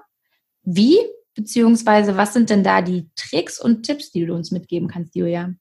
wie? 0.64 0.98
Beziehungsweise 1.34 2.18
was 2.18 2.34
sind 2.34 2.50
denn 2.50 2.64
da 2.64 2.82
die 2.82 3.10
Tricks 3.16 3.60
und 3.60 3.84
Tipps, 3.84 4.12
die 4.12 4.26
du 4.26 4.34
uns 4.34 4.52
mitgeben 4.52 4.90
kannst, 4.90 5.16
Julia? 5.16 5.54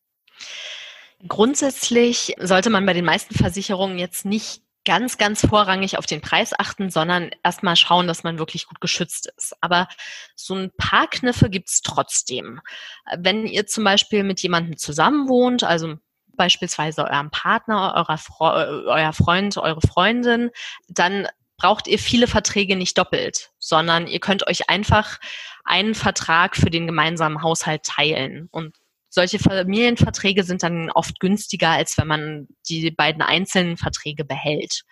Grundsätzlich 1.29 2.35
sollte 2.39 2.71
man 2.71 2.87
bei 2.87 2.93
den 2.93 3.05
meisten 3.05 3.35
Versicherungen 3.35 3.99
jetzt 3.99 4.25
nicht 4.25 4.63
ganz, 4.87 5.19
ganz 5.19 5.47
vorrangig 5.47 5.99
auf 5.99 6.07
den 6.07 6.21
Preis 6.21 6.53
achten, 6.59 6.91
sondern 6.91 7.31
erstmal 7.45 7.77
schauen, 7.77 8.07
dass 8.07 8.25
man 8.25 8.39
wirklich 8.39 8.67
gut 8.67 8.81
geschützt 8.81 9.31
ist. 9.37 9.55
Aber 9.61 9.89
so 10.35 10.55
ein 10.55 10.71
paar 10.77 11.09
Kniffe 11.09 11.51
gibt's 11.51 11.83
trotzdem. 11.83 12.61
Wenn 13.19 13.47
ihr 13.47 13.67
zum 13.67 13.85
Beispiel 13.85 14.25
mit 14.25 14.41
jemandem 14.41 14.79
zusammen 14.79 15.29
wohnt, 15.29 15.65
also 15.65 15.97
beispielsweise 16.37 17.05
eurem 17.05 17.31
Partner, 17.31 17.93
eurer 17.97 18.17
Fre 18.17 18.85
euer 18.87 19.13
Freund, 19.13 19.59
eure 19.59 19.83
Freundin, 19.83 20.51
dann 20.89 21.29
braucht 21.61 21.87
ihr 21.89 21.99
viele 21.99 22.27
Verträge 22.27 22.75
nicht 22.75 22.97
doppelt, 22.97 23.51
sondern 23.59 24.07
ihr 24.07 24.19
könnt 24.19 24.47
euch 24.47 24.71
einfach 24.71 25.19
einen 25.63 25.95
Vertrag 25.95 26.57
für 26.57 26.71
den 26.71 26.87
gemeinsamen 26.87 27.43
Haushalt 27.43 27.83
teilen. 27.83 28.49
Und 28.51 28.77
solche 29.11 29.39
Familienverträge 29.39 30.43
sind 30.43 30.63
dann 30.63 30.91
oft 30.91 31.21
günstiger, 31.21 31.69
als 31.69 31.99
wenn 31.99 32.07
man 32.07 32.49
die 32.67 32.91
beiden 32.91 33.21
einzelnen 33.21 33.77
Verträge 33.77 34.25
behält. 34.25 34.85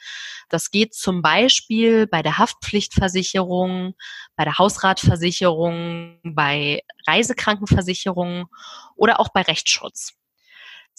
Das 0.50 0.70
geht 0.70 0.92
zum 0.92 1.22
Beispiel 1.22 2.06
bei 2.06 2.20
der 2.20 2.36
Haftpflichtversicherung, 2.36 3.94
bei 4.36 4.44
der 4.44 4.58
Hausratversicherung, 4.58 6.20
bei 6.22 6.82
Reisekrankenversicherung 7.06 8.48
oder 8.94 9.20
auch 9.20 9.30
bei 9.30 9.40
Rechtsschutz. 9.40 10.18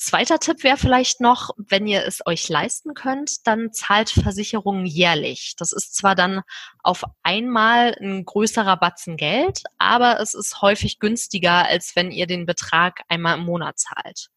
Zweiter 0.02 0.40
Tipp 0.40 0.64
wäre 0.64 0.78
vielleicht 0.78 1.20
noch, 1.20 1.50
wenn 1.58 1.86
ihr 1.86 2.06
es 2.06 2.26
euch 2.26 2.48
leisten 2.48 2.94
könnt, 2.94 3.46
dann 3.46 3.74
zahlt 3.74 4.10
Versicherungen 4.10 4.86
jährlich. 4.86 5.56
Das 5.58 5.74
ist 5.74 5.94
zwar 5.94 6.16
dann 6.16 6.40
auf 6.82 7.04
einmal 7.22 7.98
ein 8.00 8.24
größerer 8.24 8.78
Batzen 8.78 9.18
Geld, 9.18 9.64
aber 9.78 10.22
es 10.22 10.36
ist 10.36 10.62
häufig 10.62 11.00
günstiger, 11.00 11.66
als 11.68 11.98
wenn 11.98 12.12
ihr 12.12 12.28
den 12.28 12.46
Betrag 12.46 13.02
einmal 13.10 13.38
im 13.38 13.44
Monat 13.44 13.78
zahlt. 13.78 14.30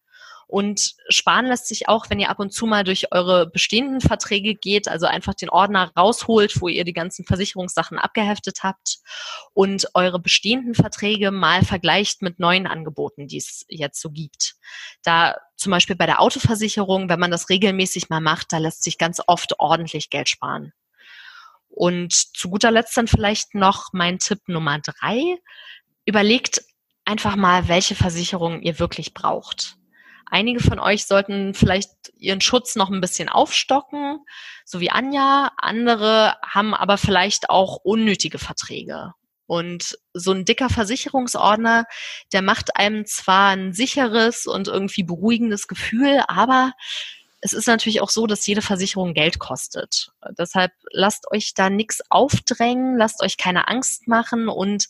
Und 0.47 0.95
sparen 1.09 1.45
lässt 1.47 1.67
sich 1.67 1.87
auch, 1.87 2.09
wenn 2.09 2.19
ihr 2.19 2.29
ab 2.29 2.39
und 2.39 2.53
zu 2.53 2.65
mal 2.65 2.83
durch 2.83 3.11
eure 3.11 3.49
bestehenden 3.49 4.01
Verträge 4.01 4.55
geht, 4.55 4.87
also 4.87 5.05
einfach 5.05 5.33
den 5.33 5.49
Ordner 5.49 5.91
rausholt, 5.97 6.61
wo 6.61 6.67
ihr 6.67 6.83
die 6.83 6.93
ganzen 6.93 7.25
Versicherungssachen 7.25 7.97
abgeheftet 7.97 8.59
habt 8.63 8.99
und 9.53 9.87
eure 9.93 10.19
bestehenden 10.19 10.75
Verträge 10.75 11.31
mal 11.31 11.63
vergleicht 11.63 12.21
mit 12.21 12.37
neuen 12.37 12.67
Angeboten, 12.67 13.27
die 13.27 13.37
es 13.37 13.65
jetzt 13.67 13.99
so 14.01 14.11
gibt. 14.11 14.55
Da 15.03 15.37
zum 15.63 15.71
Beispiel 15.71 15.95
bei 15.95 16.05
der 16.05 16.21
Autoversicherung, 16.21 17.09
wenn 17.09 17.19
man 17.19 17.31
das 17.31 17.49
regelmäßig 17.49 18.09
mal 18.09 18.21
macht, 18.21 18.53
da 18.53 18.59
lässt 18.59 18.83
sich 18.83 18.97
ganz 18.97 19.21
oft 19.25 19.59
ordentlich 19.59 20.09
Geld 20.09 20.29
sparen. 20.29 20.73
Und 21.69 22.13
zu 22.13 22.49
guter 22.49 22.69
Letzt 22.69 22.95
dann 22.95 23.07
vielleicht 23.07 23.55
noch 23.55 23.93
mein 23.93 24.19
Tipp 24.19 24.41
Nummer 24.47 24.79
drei. 24.79 25.39
Überlegt 26.05 26.61
einfach 27.05 27.35
mal, 27.35 27.67
welche 27.67 27.95
Versicherung 27.95 28.61
ihr 28.61 28.77
wirklich 28.77 29.13
braucht. 29.13 29.77
Einige 30.25 30.59
von 30.59 30.79
euch 30.79 31.05
sollten 31.05 31.53
vielleicht 31.53 31.91
ihren 32.17 32.41
Schutz 32.41 32.75
noch 32.75 32.89
ein 32.89 33.01
bisschen 33.01 33.29
aufstocken, 33.29 34.19
so 34.65 34.79
wie 34.79 34.91
Anja. 34.91 35.51
Andere 35.57 36.35
haben 36.43 36.73
aber 36.73 36.97
vielleicht 36.97 37.49
auch 37.49 37.77
unnötige 37.77 38.39
Verträge. 38.39 39.13
Und 39.45 39.97
so 40.13 40.31
ein 40.31 40.45
dicker 40.45 40.69
Versicherungsordner, 40.69 41.85
der 42.31 42.41
macht 42.41 42.75
einem 42.77 43.05
zwar 43.05 43.49
ein 43.49 43.73
sicheres 43.73 44.45
und 44.47 44.67
irgendwie 44.67 45.03
beruhigendes 45.03 45.67
Gefühl, 45.67 46.23
aber 46.27 46.73
es 47.41 47.51
ist 47.51 47.67
natürlich 47.67 47.99
auch 47.99 48.09
so, 48.09 48.25
dass 48.25 48.47
jede 48.47 48.61
Versicherung 48.61 49.13
Geld 49.13 49.37
kostet. 49.37 50.13
Deshalb 50.37 50.71
lasst 50.91 51.29
euch 51.29 51.53
da 51.53 51.69
nichts 51.69 52.01
aufdrängen, 52.09 52.97
lasst 52.97 53.21
euch 53.21 53.35
keine 53.35 53.67
Angst 53.67 54.07
machen 54.07 54.47
und 54.47 54.87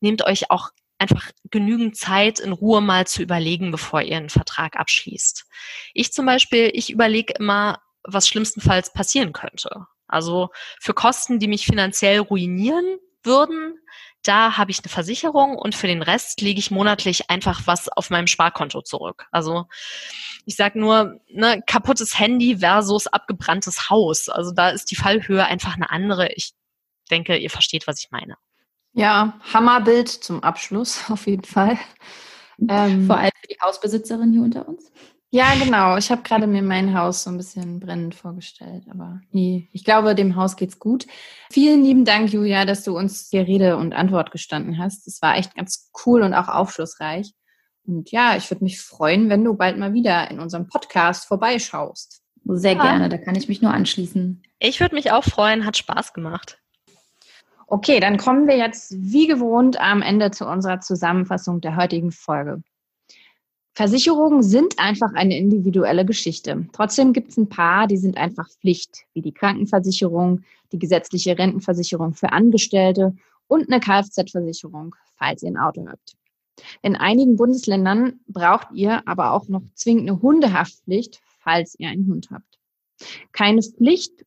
nehmt 0.00 0.22
euch 0.26 0.50
auch 0.50 0.68
einfach 0.98 1.30
genügend 1.50 1.96
Zeit 1.96 2.40
in 2.40 2.52
Ruhe 2.52 2.82
mal 2.82 3.06
zu 3.06 3.22
überlegen, 3.22 3.70
bevor 3.70 4.02
ihr 4.02 4.18
einen 4.18 4.28
Vertrag 4.28 4.76
abschließt. 4.76 5.46
Ich 5.94 6.12
zum 6.12 6.26
Beispiel, 6.26 6.70
ich 6.74 6.90
überlege 6.90 7.32
immer, 7.38 7.80
was 8.02 8.28
schlimmstenfalls 8.28 8.92
passieren 8.92 9.32
könnte. 9.32 9.86
Also 10.06 10.50
für 10.80 10.92
Kosten, 10.92 11.38
die 11.38 11.48
mich 11.48 11.64
finanziell 11.64 12.18
ruinieren 12.18 12.98
würden, 13.24 13.78
da 14.22 14.56
habe 14.56 14.70
ich 14.70 14.78
eine 14.80 14.88
Versicherung 14.88 15.56
und 15.56 15.74
für 15.74 15.86
den 15.86 16.02
Rest 16.02 16.40
lege 16.40 16.58
ich 16.58 16.70
monatlich 16.70 17.30
einfach 17.30 17.62
was 17.66 17.88
auf 17.88 18.10
meinem 18.10 18.26
Sparkonto 18.26 18.80
zurück. 18.82 19.26
Also 19.30 19.66
ich 20.46 20.56
sage 20.56 20.78
nur, 20.78 21.20
ne, 21.28 21.62
kaputtes 21.66 22.18
Handy 22.18 22.58
versus 22.58 23.06
abgebranntes 23.06 23.90
Haus. 23.90 24.28
Also 24.28 24.52
da 24.52 24.70
ist 24.70 24.90
die 24.90 24.96
Fallhöhe 24.96 25.44
einfach 25.44 25.74
eine 25.76 25.90
andere. 25.90 26.32
Ich 26.32 26.52
denke, 27.10 27.36
ihr 27.36 27.50
versteht, 27.50 27.86
was 27.86 28.00
ich 28.00 28.10
meine. 28.10 28.36
Ja, 28.94 29.38
Hammerbild 29.52 30.08
zum 30.08 30.42
Abschluss 30.42 31.04
auf 31.10 31.26
jeden 31.26 31.44
Fall. 31.44 31.78
Ähm, 32.68 33.06
Vor 33.06 33.16
allem 33.16 33.32
für 33.40 33.48
die 33.48 33.60
Hausbesitzerin 33.60 34.32
hier 34.32 34.42
unter 34.42 34.68
uns. 34.68 34.90
Ja, 35.34 35.52
genau. 35.56 35.96
Ich 35.96 36.12
habe 36.12 36.22
gerade 36.22 36.46
mir 36.46 36.62
mein 36.62 36.96
Haus 36.96 37.24
so 37.24 37.30
ein 37.30 37.36
bisschen 37.36 37.80
brennend 37.80 38.14
vorgestellt, 38.14 38.84
aber 38.88 39.20
nee, 39.32 39.68
ich 39.72 39.82
glaube, 39.82 40.14
dem 40.14 40.36
Haus 40.36 40.54
geht's 40.54 40.78
gut. 40.78 41.08
Vielen 41.50 41.82
lieben 41.82 42.04
Dank, 42.04 42.32
Julia, 42.32 42.64
dass 42.64 42.84
du 42.84 42.96
uns 42.96 43.30
hier 43.32 43.44
Rede 43.44 43.76
und 43.76 43.94
Antwort 43.94 44.30
gestanden 44.30 44.78
hast. 44.78 45.08
Es 45.08 45.20
war 45.22 45.36
echt 45.36 45.56
ganz 45.56 45.90
cool 46.06 46.22
und 46.22 46.34
auch 46.34 46.46
aufschlussreich. 46.46 47.32
Und 47.84 48.12
ja, 48.12 48.36
ich 48.36 48.48
würde 48.48 48.62
mich 48.62 48.80
freuen, 48.80 49.28
wenn 49.28 49.42
du 49.42 49.54
bald 49.54 49.76
mal 49.76 49.92
wieder 49.92 50.30
in 50.30 50.38
unserem 50.38 50.68
Podcast 50.68 51.26
vorbeischaust. 51.26 52.22
Sehr 52.44 52.76
gerne, 52.76 53.08
da 53.08 53.18
kann 53.18 53.34
ich 53.34 53.48
mich 53.48 53.60
nur 53.60 53.74
anschließen. 53.74 54.40
Ich 54.60 54.78
würde 54.78 54.94
mich 54.94 55.10
auch 55.10 55.24
freuen, 55.24 55.66
hat 55.66 55.76
Spaß 55.76 56.12
gemacht. 56.12 56.60
Okay, 57.66 57.98
dann 57.98 58.18
kommen 58.18 58.46
wir 58.46 58.56
jetzt 58.56 58.94
wie 58.96 59.26
gewohnt 59.26 59.80
am 59.80 60.00
Ende 60.00 60.30
zu 60.30 60.46
unserer 60.46 60.78
Zusammenfassung 60.78 61.60
der 61.60 61.74
heutigen 61.74 62.12
Folge. 62.12 62.62
Versicherungen 63.74 64.42
sind 64.42 64.78
einfach 64.78 65.14
eine 65.14 65.36
individuelle 65.36 66.04
Geschichte. 66.04 66.66
Trotzdem 66.72 67.12
gibt 67.12 67.30
es 67.30 67.36
ein 67.36 67.48
paar, 67.48 67.88
die 67.88 67.96
sind 67.96 68.16
einfach 68.16 68.48
Pflicht, 68.48 69.04
wie 69.14 69.22
die 69.22 69.32
Krankenversicherung, 69.32 70.42
die 70.70 70.78
gesetzliche 70.78 71.36
Rentenversicherung 71.36 72.14
für 72.14 72.32
Angestellte 72.32 73.16
und 73.48 73.70
eine 73.70 73.80
Kfz-Versicherung, 73.80 74.94
falls 75.16 75.42
ihr 75.42 75.50
ein 75.50 75.56
Auto 75.56 75.86
habt. 75.88 76.14
In 76.82 76.94
einigen 76.94 77.36
Bundesländern 77.36 78.20
braucht 78.28 78.68
ihr 78.72 79.02
aber 79.08 79.32
auch 79.32 79.48
noch 79.48 79.62
zwingend 79.74 80.08
eine 80.08 80.22
Hundehaftpflicht, 80.22 81.20
falls 81.40 81.74
ihr 81.78 81.88
einen 81.88 82.06
Hund 82.06 82.28
habt. 82.30 82.60
Keine 83.32 83.60
Pflicht 83.60 84.24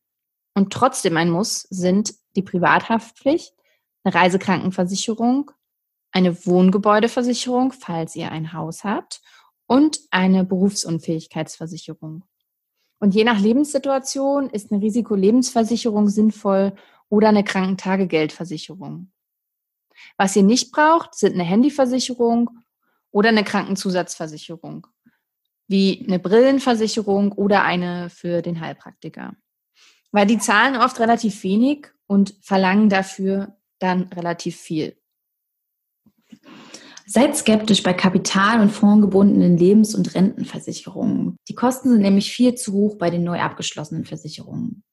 und 0.54 0.72
trotzdem 0.72 1.16
ein 1.16 1.30
Muss 1.30 1.62
sind 1.70 2.14
die 2.36 2.42
Privathaftpflicht, 2.42 3.54
eine 4.04 4.14
Reisekrankenversicherung, 4.14 5.50
eine 6.12 6.44
Wohngebäudeversicherung, 6.46 7.72
falls 7.72 8.14
ihr 8.14 8.30
ein 8.30 8.52
Haus 8.52 8.84
habt, 8.84 9.22
und 9.68 10.00
eine 10.10 10.44
Berufsunfähigkeitsversicherung. 10.44 12.24
Und 12.98 13.14
je 13.14 13.22
nach 13.22 13.38
Lebenssituation 13.38 14.50
ist 14.50 14.72
eine 14.72 14.82
Risikolebensversicherung 14.82 16.08
sinnvoll 16.08 16.72
oder 17.08 17.28
eine 17.28 17.44
Krankentagegeldversicherung. 17.44 19.12
Was 20.16 20.34
ihr 20.34 20.42
nicht 20.42 20.72
braucht, 20.72 21.14
sind 21.14 21.34
eine 21.34 21.44
Handyversicherung 21.44 22.50
oder 23.10 23.28
eine 23.28 23.44
Krankenzusatzversicherung, 23.44 24.86
wie 25.68 26.04
eine 26.06 26.18
Brillenversicherung 26.18 27.32
oder 27.32 27.62
eine 27.62 28.10
für 28.10 28.42
den 28.42 28.60
Heilpraktiker. 28.60 29.36
Weil 30.10 30.26
die 30.26 30.38
zahlen 30.38 30.76
oft 30.76 30.98
relativ 30.98 31.42
wenig 31.42 31.88
und 32.06 32.34
verlangen 32.40 32.88
dafür 32.88 33.56
dann 33.78 34.04
relativ 34.04 34.56
viel. 34.56 34.97
Seid 37.10 37.34
skeptisch 37.38 37.82
bei 37.82 37.94
kapital- 37.94 38.60
und 38.60 38.68
fondgebundenen 38.68 39.56
Lebens- 39.56 39.94
und 39.94 40.14
Rentenversicherungen. 40.14 41.38
Die 41.48 41.54
Kosten 41.54 41.88
sind 41.88 42.02
nämlich 42.02 42.30
viel 42.30 42.54
zu 42.54 42.74
hoch 42.74 42.98
bei 42.98 43.08
den 43.08 43.24
neu 43.24 43.40
abgeschlossenen 43.40 44.04
Versicherungen. 44.04 44.84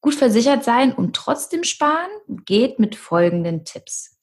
Gut 0.00 0.14
versichert 0.14 0.62
sein 0.62 0.92
und 0.92 1.16
trotzdem 1.16 1.64
sparen 1.64 2.08
geht 2.46 2.78
mit 2.78 2.94
folgenden 2.94 3.64
Tipps. 3.64 4.16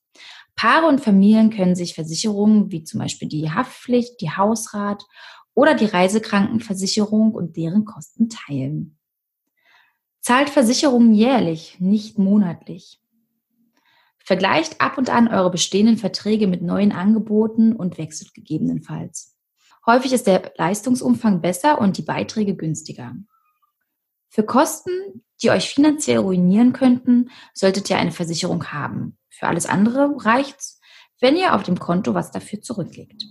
Paare 0.55 0.87
und 0.87 1.01
Familien 1.01 1.49
können 1.49 1.75
sich 1.75 1.95
Versicherungen 1.95 2.71
wie 2.71 2.85
zum 2.85 3.01
Beispiel 3.01 3.27
die 3.27 3.51
Haftpflicht, 3.51 4.21
die 4.21 4.31
Hausrat 4.31 5.03
oder 5.53 5.73
die 5.73 5.83
Reisekrankenversicherung 5.83 7.33
und 7.33 7.57
deren 7.57 7.83
Kosten 7.83 8.29
teilen. 8.29 8.97
Zahlt 10.21 10.49
Versicherungen 10.49 11.13
jährlich, 11.13 11.75
nicht 11.81 12.17
monatlich. 12.17 13.01
Vergleicht 14.25 14.81
ab 14.81 14.97
und 14.97 15.11
an 15.11 15.27
eure 15.27 15.51
bestehenden 15.51 15.97
Verträge 15.97 16.47
mit 16.47 16.63
neuen 16.63 16.91
Angeboten 16.91 17.73
und 17.75 17.99
wechselt 17.99 18.33
gegebenenfalls. 18.33 19.37
Häufig 19.85 20.13
ist 20.13 20.25
der 20.25 20.51
Leistungsumfang 20.57 21.41
besser 21.41 21.79
und 21.79 21.99
die 21.99 22.01
Beiträge 22.01 22.55
günstiger. 22.55 23.13
Für 24.29 24.43
Kosten, 24.43 25.23
die 25.43 25.51
euch 25.51 25.69
finanziell 25.69 26.17
ruinieren 26.17 26.73
könnten, 26.73 27.29
solltet 27.53 27.87
ihr 27.91 27.97
eine 27.97 28.11
Versicherung 28.11 28.73
haben. 28.73 29.15
Für 29.29 29.45
alles 29.45 29.67
andere 29.67 30.15
reicht's, 30.17 30.79
wenn 31.21 31.35
ihr 31.35 31.53
auf 31.53 31.61
dem 31.61 31.77
Konto 31.77 32.15
was 32.15 32.31
dafür 32.31 32.61
zurücklegt. 32.61 33.23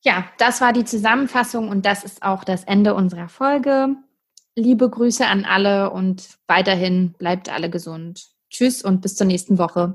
Ja, 0.00 0.24
das 0.38 0.62
war 0.62 0.72
die 0.72 0.86
Zusammenfassung 0.86 1.68
und 1.68 1.84
das 1.84 2.02
ist 2.02 2.22
auch 2.22 2.44
das 2.44 2.64
Ende 2.64 2.94
unserer 2.94 3.28
Folge. 3.28 3.94
Liebe 4.56 4.88
Grüße 4.88 5.26
an 5.26 5.44
alle 5.44 5.90
und 5.90 6.38
weiterhin 6.46 7.12
bleibt 7.12 7.50
alle 7.50 7.68
gesund. 7.68 8.30
Tschüss 8.48 8.82
und 8.82 9.02
bis 9.02 9.16
zur 9.16 9.26
nächsten 9.26 9.58
Woche. 9.58 9.94